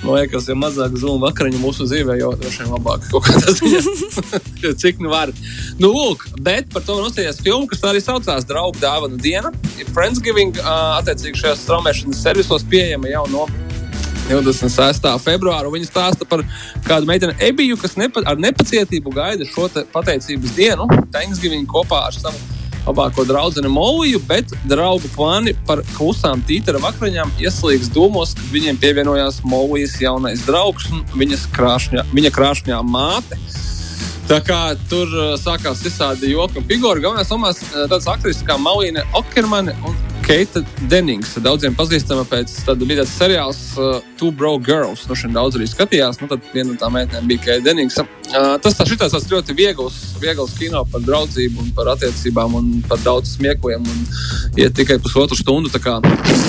Man 0.05 0.19
liekas, 0.19 0.45
jo 0.45 0.53
mazāk 0.61 0.93
zūmu 1.01 1.23
vakariņu 1.23 1.59
mūsu 1.63 1.87
dzīvē, 1.89 2.19
jo 2.19 2.27
droši 2.37 2.61
vien 2.61 2.73
labāk 2.75 3.07
kaut 3.09 3.25
kādā 3.25 3.53
ziņā. 3.57 3.79
Cik 4.81 5.01
nu 5.01 5.09
var. 5.09 5.31
Nu, 5.81 5.89
lūk, 5.89 6.27
bet 6.45 6.69
par 6.73 6.85
to 6.85 6.99
nostājās 6.99 7.41
filmu, 7.41 7.65
kas 7.71 7.81
arī 7.89 8.03
saucās 8.05 8.45
Draugu 8.45 8.77
dāvanu 8.83 9.17
diena. 9.17 9.49
Ir 9.81 9.89
Friendsgiving, 9.95 10.59
attiecīgi 10.99 11.41
šajos 11.41 11.63
straumēšanas 11.65 12.21
servisos 12.21 12.67
pieejama 12.69 13.09
jau 13.09 13.25
no 13.33 13.47
26. 14.29 15.09
februāra. 15.25 15.73
Viņa 15.73 15.89
stāsta 15.89 16.29
par 16.29 16.45
kādu 16.85 17.09
meiteni 17.09 17.33
Ebiju, 17.49 17.79
kas 17.81 17.97
nepa, 17.97 18.21
ar 18.29 18.37
nepacietību 18.41 19.13
gaida 19.15 19.49
šo 19.49 19.71
pateicības 19.93 20.53
dienu, 20.57 20.85
Thanksgiving 21.09 21.65
kopā 21.69 22.05
ar 22.11 22.17
savu 22.17 22.54
labāko 22.85 23.25
draugu 23.27 23.69
Moliju, 23.71 24.21
bet 24.29 24.53
draugu 24.69 25.09
plāni 25.15 25.55
par 25.67 25.81
klusām 25.95 26.43
tītara 26.47 26.81
vakariņām 26.83 27.33
ieslīgs 27.41 27.91
domos, 27.93 28.35
kad 28.37 28.49
viņiem 28.53 28.79
pievienojās 28.81 29.41
Molijas 29.45 29.97
jaunais 30.01 30.45
draugs 30.47 30.89
un 30.93 31.05
krāšņā, 31.55 32.05
viņa 32.13 32.33
krāšņā 32.35 32.81
māte. 32.85 33.39
Tā 34.25 34.39
kā 34.41 34.59
tur 34.89 35.11
uh, 35.13 35.35
sākās 35.37 35.83
visādi 35.85 36.31
joki 36.31 36.57
un 36.57 36.65
figūri. 36.65 37.03
Galvenais 37.03 37.29
somās 37.29 37.59
uh, 37.61 37.83
tāds 37.91 38.09
aktris 38.09 38.41
kā 38.45 38.57
Malīna 38.57 39.05
Okermane 39.13 39.75
un 39.85 39.93
Keita 40.25 40.63
Denings. 40.89 41.35
Daudziem 41.45 41.75
pazīstama 41.77 42.23
pēc 42.25 42.49
tāda 42.65 42.85
bija 42.87 43.03
tāds 43.03 43.11
seriāls 43.13 43.59
uh, 43.77 43.99
Two 44.17 44.31
Bro 44.33 44.55
Girls. 44.65 45.03
Nu, 45.05 45.13
šodien 45.13 45.35
daudz 45.37 45.59
arī 45.59 45.67
skatījās. 45.69 46.17
Nu, 46.17 46.29
tad 46.31 46.41
viena 46.49 46.71
no 46.71 46.77
tām 46.81 46.95
meitenēm 46.97 47.27
bija 47.29 47.43
Keita 47.43 47.65
Denings. 47.67 47.99
Uh, 48.01 48.55
tas 48.63 48.73
tā 48.73 48.87
šitāds 48.89 49.13
tāds 49.13 49.29
ļoti 49.29 49.53
viegls, 49.57 49.99
viegls 50.17 50.55
kino 50.57 50.81
par 50.89 51.05
draudzību 51.05 51.61
un 51.61 51.69
par 51.77 51.91
attiecībām 51.93 52.57
un 52.57 52.71
par 52.89 53.03
daudz 53.05 53.35
smiekliem. 53.35 53.85
Un 53.85 54.57
iet 54.57 54.73
tikai 54.73 54.97
pusotru 55.03 55.37
stundu. 55.37 55.69
Tā 55.69 55.83
kā 55.83 55.99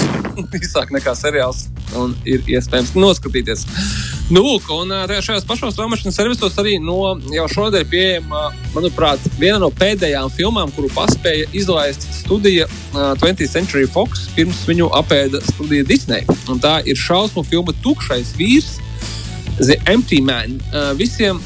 īsāk 0.62 0.96
nekā 0.96 1.12
seriāls. 1.18 1.66
Un 2.00 2.16
ir 2.24 2.48
iespējams 2.48 2.96
noskatīties. 2.96 3.68
Nu, 4.26 4.40
lūk, 4.42 4.64
un 4.74 4.90
šajos 5.22 5.44
pašos 5.46 5.76
traumašanas 5.78 6.16
servisos 6.18 6.56
arī 6.58 6.80
no 6.82 7.12
jau 7.30 7.44
šodien 7.46 7.86
pieejama, 7.86 8.48
manuprāt, 8.74 9.22
viena 9.38 9.60
no 9.62 9.68
pēdējām 9.70 10.32
filmām, 10.34 10.72
kuru 10.74 10.90
paspēja 10.96 11.46
izlaist 11.54 12.08
studija 12.10 12.66
uh, 12.66 13.12
20th 13.20 13.52
Century 13.52 13.86
Fox 13.86 14.24
pirms 14.34 14.64
viņu 14.66 14.88
apēda 14.98 15.38
studija 15.46 15.86
Disney. 15.86 16.26
Un 16.50 16.58
tā 16.58 16.80
ir 16.90 16.98
šausmu 16.98 17.46
filma 17.46 17.76
Tukšais 17.86 18.34
vīrs. 18.40 18.80
The 19.60 19.78
Empty 19.88 20.18
Man. 20.20 20.58
Visiem, 20.98 21.38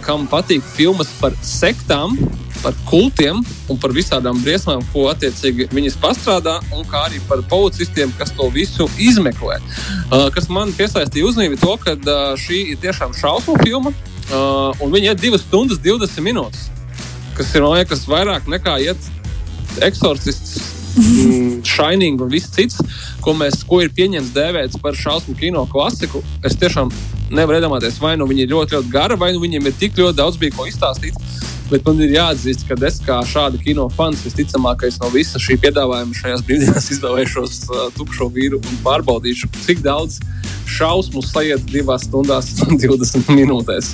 kam 0.00 0.22
patīk 0.30 0.62
filmas 0.72 1.10
par 1.20 1.34
sektām, 1.44 2.14
par 2.62 2.76
kultiem 2.88 3.40
un 3.68 3.80
par 3.80 3.92
visādām 3.96 4.40
briesmām, 4.42 4.82
ko 4.92 5.08
attiecīgi 5.12 5.68
viņas 5.74 5.98
pastrādā, 6.02 6.58
un 6.74 6.86
kā 6.88 7.04
arī 7.08 7.20
par 7.28 7.42
policistiem, 7.50 8.12
kas 8.18 8.32
to 8.36 8.48
visu 8.54 8.88
izmeklē. 8.98 9.58
Uh, 9.58 10.28
kas 10.34 10.48
man 10.52 10.72
piesaistīja 10.76 11.28
uzmanību, 11.28 11.60
to, 11.62 11.76
ka 11.82 11.96
uh, 11.98 12.32
šī 12.40 12.64
ir 12.74 12.80
tiešām 12.82 13.14
šausmu 13.18 13.58
filma, 13.64 13.92
uh, 13.92 14.72
un 14.84 14.94
viņa 14.94 15.14
ir 15.14 15.22
2 15.28 15.42
stundas 15.44 15.82
20 15.84 16.24
minūtes, 16.24 16.66
kas 17.38 17.54
ir, 17.54 17.64
man 17.66 17.78
liekas, 17.78 18.08
vairāk 18.10 18.50
nekā 18.50 18.80
iet 18.86 19.14
eksorcists. 19.84 20.76
Mm, 20.98 21.60
Shining 21.62 22.18
un 22.18 22.30
viss 22.32 22.50
cits. 22.50 22.80
ko, 23.22 23.34
mēs, 23.36 23.60
ko 23.68 23.82
ir 23.84 23.92
pieņemts 23.94 24.32
dēvēt 24.34 24.78
par 24.82 24.96
šausmu 24.96 25.36
kino 25.38 25.64
klasiku, 25.70 26.22
es 26.46 26.56
tiešām 26.58 26.90
nevaru 27.34 27.60
iedomāties, 27.60 27.98
vai 28.00 28.16
nu 28.16 28.26
viņi 28.28 28.46
ir 28.46 28.54
ļoti, 28.54 28.78
ļoti 28.78 28.92
gari, 28.92 29.18
vai 29.20 29.32
nu 29.34 29.42
viņiem 29.42 29.68
ir 29.68 29.76
tik 29.78 29.98
ļoti 30.00 30.16
daudz 30.16 30.40
bija 30.40 30.56
ko 30.56 30.66
izstāstīt. 30.70 31.18
Bet 31.68 31.84
man 31.84 31.98
ir 32.00 32.14
jāatzīst, 32.14 32.64
ka 32.68 32.76
es 32.88 32.96
kā 33.04 33.18
šāda 33.28 33.58
kino 33.60 33.88
fans 33.92 34.22
visticamākais 34.24 34.96
no 35.02 35.10
visa 35.12 35.40
šī 35.42 35.58
piedāvājuma 35.60 36.16
šajās 36.16 36.44
brīvdienās 36.48 36.86
izvēlēšos 36.96 37.58
uh, 37.68 37.82
tukšo 37.96 38.30
vīru 38.32 38.60
un 38.62 38.78
pārbaudīšu, 38.86 39.50
cik 39.66 39.82
daudz 39.84 40.16
šausmu 40.68 41.20
sajiet 41.24 41.66
divās 41.68 42.06
stundās 42.08 42.54
un 42.64 42.78
20 42.84 43.28
minūtēs. 43.36 43.92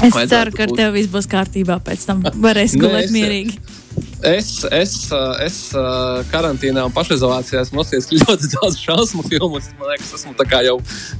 Es 0.00 0.14
Vajadzētu 0.16 0.32
ceru, 0.32 0.56
ka 0.56 0.64
ar 0.64 0.72
tevi 0.78 0.96
viss 0.96 1.12
būs 1.12 1.28
kārtībā. 1.28 1.76
Pēc 1.84 2.06
tam 2.08 2.24
varēs 2.40 2.78
gulēt 2.80 3.12
mierīgi. 3.12 3.58
Es, 4.26 4.66
es, 4.68 4.94
es 5.40 5.54
karantīnā 6.28 6.82
un 6.84 6.92
pašizolācijā 6.92 7.62
esmu 7.64 7.80
noskaidrojis 7.80 8.20
ļoti 8.28 8.50
daudz 8.52 8.76
šausmu 8.82 9.24
filmu. 9.24 9.60
Man 9.80 9.92
liekas, 9.94 10.12
esmu 10.18 10.34
jau 10.66 10.76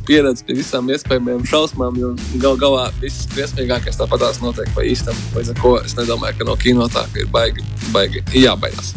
pieredzējis 0.09 0.45
pie 0.45 0.57
visām 0.59 0.91
iespējamajām 0.93 1.47
šausmām. 1.49 2.01
Galu 2.43 2.61
galā 2.61 2.89
viss 3.01 3.29
briesmīgākais 3.33 3.97
tāpatās 4.01 4.43
notiek 4.45 4.69
pa 4.77 4.85
īstam. 4.85 5.17
Līdz 5.33 5.55
ar 5.55 5.63
to 5.63 5.73
es 5.81 5.97
nedomāju, 5.97 6.41
ka 6.41 6.49
no 6.51 6.57
kino 6.61 6.89
tā 6.93 7.07
ir 7.17 7.31
baigi, 7.33 7.65
baigi 7.95 8.21
jābaidās. 8.37 8.93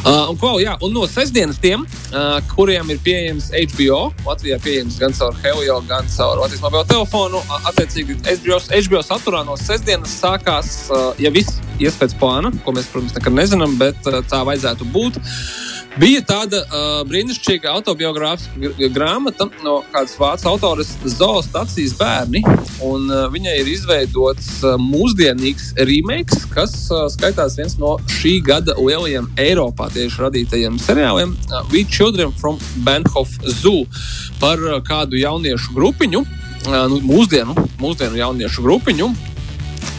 Uh, 0.00 0.30
un, 0.30 0.38
ko, 0.38 0.52
jā, 0.62 0.76
un 0.86 0.94
no 0.94 1.02
sestdienas 1.10 1.58
tiem, 1.60 1.82
uh, 2.14 2.38
kuriem 2.54 2.94
ir 2.94 3.00
pieejams 3.04 3.50
HBO, 3.50 3.98
Latvijā 4.28 4.60
pieejams 4.62 5.00
gan 5.02 5.16
caur 5.16 5.34
Helio, 5.42 5.80
gan 5.90 6.06
caur 6.14 6.38
Latvijas 6.40 6.62
mobilo 6.62 6.84
telefonu, 6.88 7.42
attiecīgi 7.72 8.20
HBO, 8.28 8.60
HBO 8.70 9.02
saturā 9.04 9.42
no 9.48 9.58
sestdienas 9.60 10.14
sākās, 10.22 10.86
uh, 10.94 11.10
ja 11.20 11.34
viss 11.34 11.58
ies 11.80 11.96
pēc 11.96 12.14
plāna, 12.20 12.52
ko 12.64 12.74
mēs, 12.76 12.88
protams, 12.92 13.14
nekad 13.16 13.36
nezinām, 13.40 13.76
bet 13.80 14.06
uh, 14.06 14.20
tā 14.28 14.44
vajadzētu 14.46 14.88
būt. 14.94 15.20
Bija 15.98 16.20
tāda 16.22 16.60
uh, 16.62 17.00
brīnišķīga 17.10 17.72
autobiogrāfiska 17.74 18.88
grāmata 18.94 19.48
no 19.64 19.80
kādas 19.90 20.14
vācu 20.20 20.46
autores 20.52 20.92
Zoostacijas 21.02 21.96
bērni. 21.98 22.44
Un, 22.86 23.08
uh, 23.10 23.24
viņai 23.32 23.56
ir 23.58 23.70
izveidots 23.72 24.52
uh, 24.62 24.76
mūsdienīgs 24.78 25.72
remakes, 25.90 26.44
kas 26.54 26.76
uh, 26.94 27.08
skaitās 27.10 27.58
viens 27.58 27.74
no 27.82 27.96
šī 28.20 28.36
gada 28.46 28.76
lielajiem 28.78 29.26
Eiropā 29.42 29.88
tieši 29.90 30.22
radītajiem 30.28 30.78
seriāliem 30.78 31.34
uh, 31.34 31.64
We 31.74 31.82
Children 31.82 32.30
from 32.38 32.62
Benhof 32.86 33.34
Zoo 33.58 33.82
par 34.38 34.62
uh, 34.62 34.78
kādu 34.86 35.18
jauniešu 35.18 35.74
grupiņu. 35.74 36.22
Uh, 36.68 36.86
nu, 36.92 37.02
mūsdienu, 37.02 37.56
mūsdienu 37.82 38.20
jauniešu 38.20 38.62
grupiņu, 38.62 39.10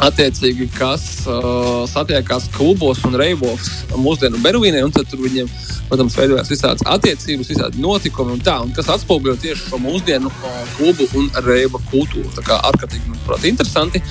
attiecīgi, 0.01 0.67
kas 0.75 1.03
uh, 1.29 1.83
satiekās 1.89 2.47
klubos 2.55 3.03
un 3.07 3.17
reivos 3.19 3.69
mūsdienu 3.95 4.41
Berlīnē. 4.43 4.81
Tur 4.95 5.21
viņiem, 5.21 5.49
protams, 5.89 6.17
veidojās 6.17 6.51
visādas 6.51 6.85
attiecības, 6.89 7.51
visādi 7.51 7.81
notikumi 7.83 8.35
un 8.37 8.43
tā, 8.45 8.57
un 8.63 8.73
kas 8.75 8.89
atspoguļo 8.95 9.37
tieši 9.41 9.69
šo 9.69 9.81
mūsdienu 9.83 10.31
uh, 10.31 10.59
klubu 10.77 11.07
un 11.19 11.29
reiva 11.45 11.81
kultūru. 11.91 12.31
Tā 12.37 12.45
kā 12.47 12.59
ārkārtīgi, 12.71 13.07
manuprāt, 13.11 13.47
interesanti 13.49 14.03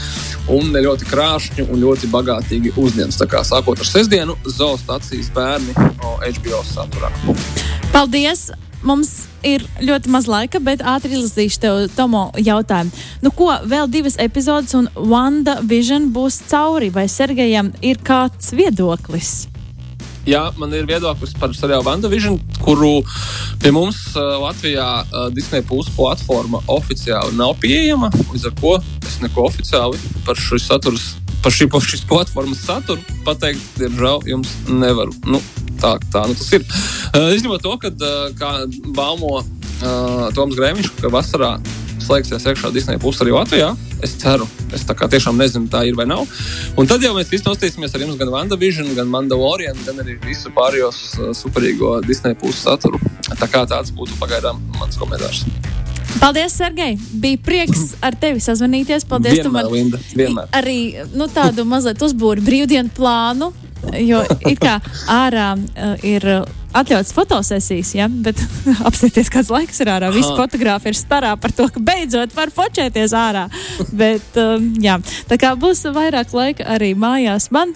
un 0.50 0.72
ļoti 0.74 1.10
krāšņi 1.10 1.68
un 1.68 1.84
ļoti 1.84 2.10
bagātīgi 2.14 2.74
uzņemts. 2.80 3.20
Tā 3.20 3.28
kā 3.30 3.44
sākot 3.46 3.80
ar 3.80 3.90
sestdienu, 3.90 4.38
zoostacijas 4.46 5.30
bērni 5.36 5.76
no 6.00 6.18
HBO 6.22 6.64
saturā. 6.70 7.12
Paldies! 7.94 8.50
Mums 8.86 9.28
ir 9.46 9.64
ļoti 9.80 10.12
maz 10.12 10.28
laika, 10.30 10.60
bet 10.62 10.84
ātri 10.86 11.16
izlasīšu 11.18 11.62
tev 11.62 11.84
Tomo 11.96 12.28
jautājumu. 12.38 12.92
Nu, 13.24 13.32
ko 13.34 13.52
vēl 13.64 13.90
divas 13.92 14.18
epizodes 14.20 14.76
un 14.78 14.90
Wanda 14.96 15.58
Vision 15.62 16.10
būs 16.14 16.42
cauri, 16.50 16.90
vai 16.94 17.08
Sergejam 17.08 17.72
ir 17.84 18.02
kāds 18.04 18.54
viedoklis? 18.56 19.50
Jā, 20.28 20.50
man 20.60 20.72
ir 20.76 20.84
viedoklis 20.84 21.32
par 21.40 21.54
seriālu 21.56 21.86
Vandavision, 21.86 22.36
kuru 22.60 23.00
pie 23.62 23.72
mums 23.72 24.02
uh, 24.12 24.36
Latvijā 24.42 24.88
uh, 25.06 25.28
Disneja 25.32 25.64
puses 25.64 25.94
platforma 25.96 26.60
oficiāli 26.68 27.38
nav 27.38 27.54
pieejama. 27.62 28.10
Līdz 28.28 28.50
ar 28.50 28.58
to 28.60 28.74
es 29.08 29.16
neko 29.24 29.46
oficiāli 29.48 30.00
par 30.26 30.36
šo 30.36 30.60
saturu, 30.60 31.00
par 31.40 31.56
šī, 31.56 31.70
šīs 31.72 32.04
platformas 32.08 32.60
saturu 32.66 33.00
pateikt, 33.24 33.64
diemžēl, 33.80 34.28
jums 34.34 34.52
nevaru. 34.68 35.16
Nu, 35.24 35.40
tā, 35.80 35.96
tā 36.12 36.26
nu 36.28 36.36
tas 36.36 36.52
ir. 36.58 36.68
Uh, 37.10 37.32
izņemot 37.34 37.62
to, 37.64 37.72
ka, 37.82 37.90
uh, 37.90 38.30
kā 38.38 38.50
baumo 38.94 39.40
uh, 39.40 40.28
Toms 40.36 40.54
Grēmiņš, 40.54 40.92
ka 41.00 41.10
vasarā 41.10 41.56
slēgsies 42.00 42.44
iekšā 42.46 42.70
Disneja 42.70 43.00
pusē 43.02 43.24
arī 43.24 43.32
Latvijā. 43.34 43.72
Es 44.06 44.14
ceru, 44.20 44.46
es 44.72 44.84
tā 44.86 44.94
kā 44.96 45.08
tiešām 45.10 45.34
nezinu, 45.36 45.66
tā 45.72 45.82
ir 45.88 45.98
vai 45.98 46.06
nav. 46.08 46.22
Un 46.78 46.86
tad 46.88 47.02
jau 47.02 47.10
mēs 47.16 47.32
visi 47.32 47.48
nostīsimies 47.48 47.96
ar 47.96 48.04
jums 48.04 48.18
gan 48.20 48.30
WandaVision, 48.32 48.92
gan 48.94 49.10
Mandalorian, 49.10 49.76
gan 49.88 49.98
arī 50.04 50.14
visu 50.22 50.52
pārējos 50.54 51.00
uh, 51.18 51.32
superīgo 51.36 51.96
Disneja 52.06 52.38
puses 52.38 52.62
saturu. 52.68 53.02
Tā 53.26 53.50
kā 53.50 53.64
tāds 53.66 53.90
būtu 53.96 54.14
pagaidām 54.22 54.62
mans 54.78 55.00
komentārs. 55.00 55.42
Paldies, 56.20 56.54
Sergei! 56.54 56.94
Bija 57.22 57.42
prieks 57.42 57.96
ar 58.06 58.14
tevi 58.22 58.42
sazvanīties. 58.42 59.04
Paldies, 59.10 59.40
vienmēr, 59.40 59.66
man 59.66 59.74
Linda, 59.74 60.00
vienmēr. 60.14 60.48
arī 60.54 60.78
nu, 61.10 61.26
tādu 61.30 61.66
mazliet 61.66 62.02
uzbūri 62.06 62.46
brīvdienu 62.46 62.94
plānu. 62.94 63.50
Jo 63.98 64.22
it 64.44 64.60
kā 64.60 64.78
ārā 65.10 65.54
uh, 65.58 65.94
ir 66.04 66.26
atļauts 66.76 67.14
fotosesijas, 67.14 67.94
ja? 67.96 68.08
bet 68.08 68.40
apstāties, 68.88 69.30
kāds 69.32 69.50
laiks 69.52 69.82
ir 69.82 69.90
ārā. 69.92 70.12
Visi 70.14 70.30
fotografi 70.36 70.92
ir 70.92 70.98
starā 70.98 71.34
par 71.40 71.54
to, 71.56 71.68
ka 71.72 71.82
beidzot 71.82 72.34
var 72.36 72.52
fočēties 72.54 73.16
ārā. 73.16 73.48
bet, 73.90 74.30
um, 74.40 74.70
jā, 74.82 75.00
tā 75.30 75.40
kā 75.40 75.54
būs 75.58 75.86
vairāk 75.94 76.34
laika 76.36 76.68
arī 76.76 76.94
mājās 76.98 77.50
man. 77.54 77.74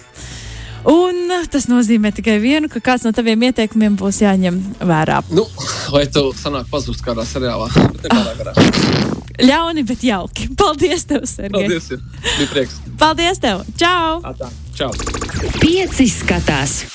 Un 0.85 1.31
tas 1.49 1.65
nozīmē 1.65 2.11
tikai 2.13 2.35
vienu, 2.37 2.69
ka 2.69 2.77
kāds 2.83 3.07
no 3.07 3.11
taviem 3.15 3.47
ieteikumiem 3.47 3.95
būs 3.97 4.21
jāņem 4.21 4.59
vērā. 4.85 5.23
Nu, 5.33 5.47
vai 5.89 6.03
tu 6.13 6.27
sanāk 6.37 6.69
pazust 6.69 7.01
kādā 7.05 7.25
seriālā? 7.25 7.71
Ļauni, 9.49 9.83
bet 9.83 10.05
jauki. 10.05 10.51
Paldies, 10.55 11.07
tev, 11.09 11.25
Sergei. 11.27 11.65
Paldies, 11.65 11.89
ja. 11.91 11.97
bija 12.37 12.51
prieks. 12.53 12.77
Paldies 13.01 13.41
tev. 13.43 13.65
Čau! 13.81 14.21
Atā. 14.29 14.51
Čau! 14.77 14.93
Pieci 15.57 16.07
skatās! 16.11 16.94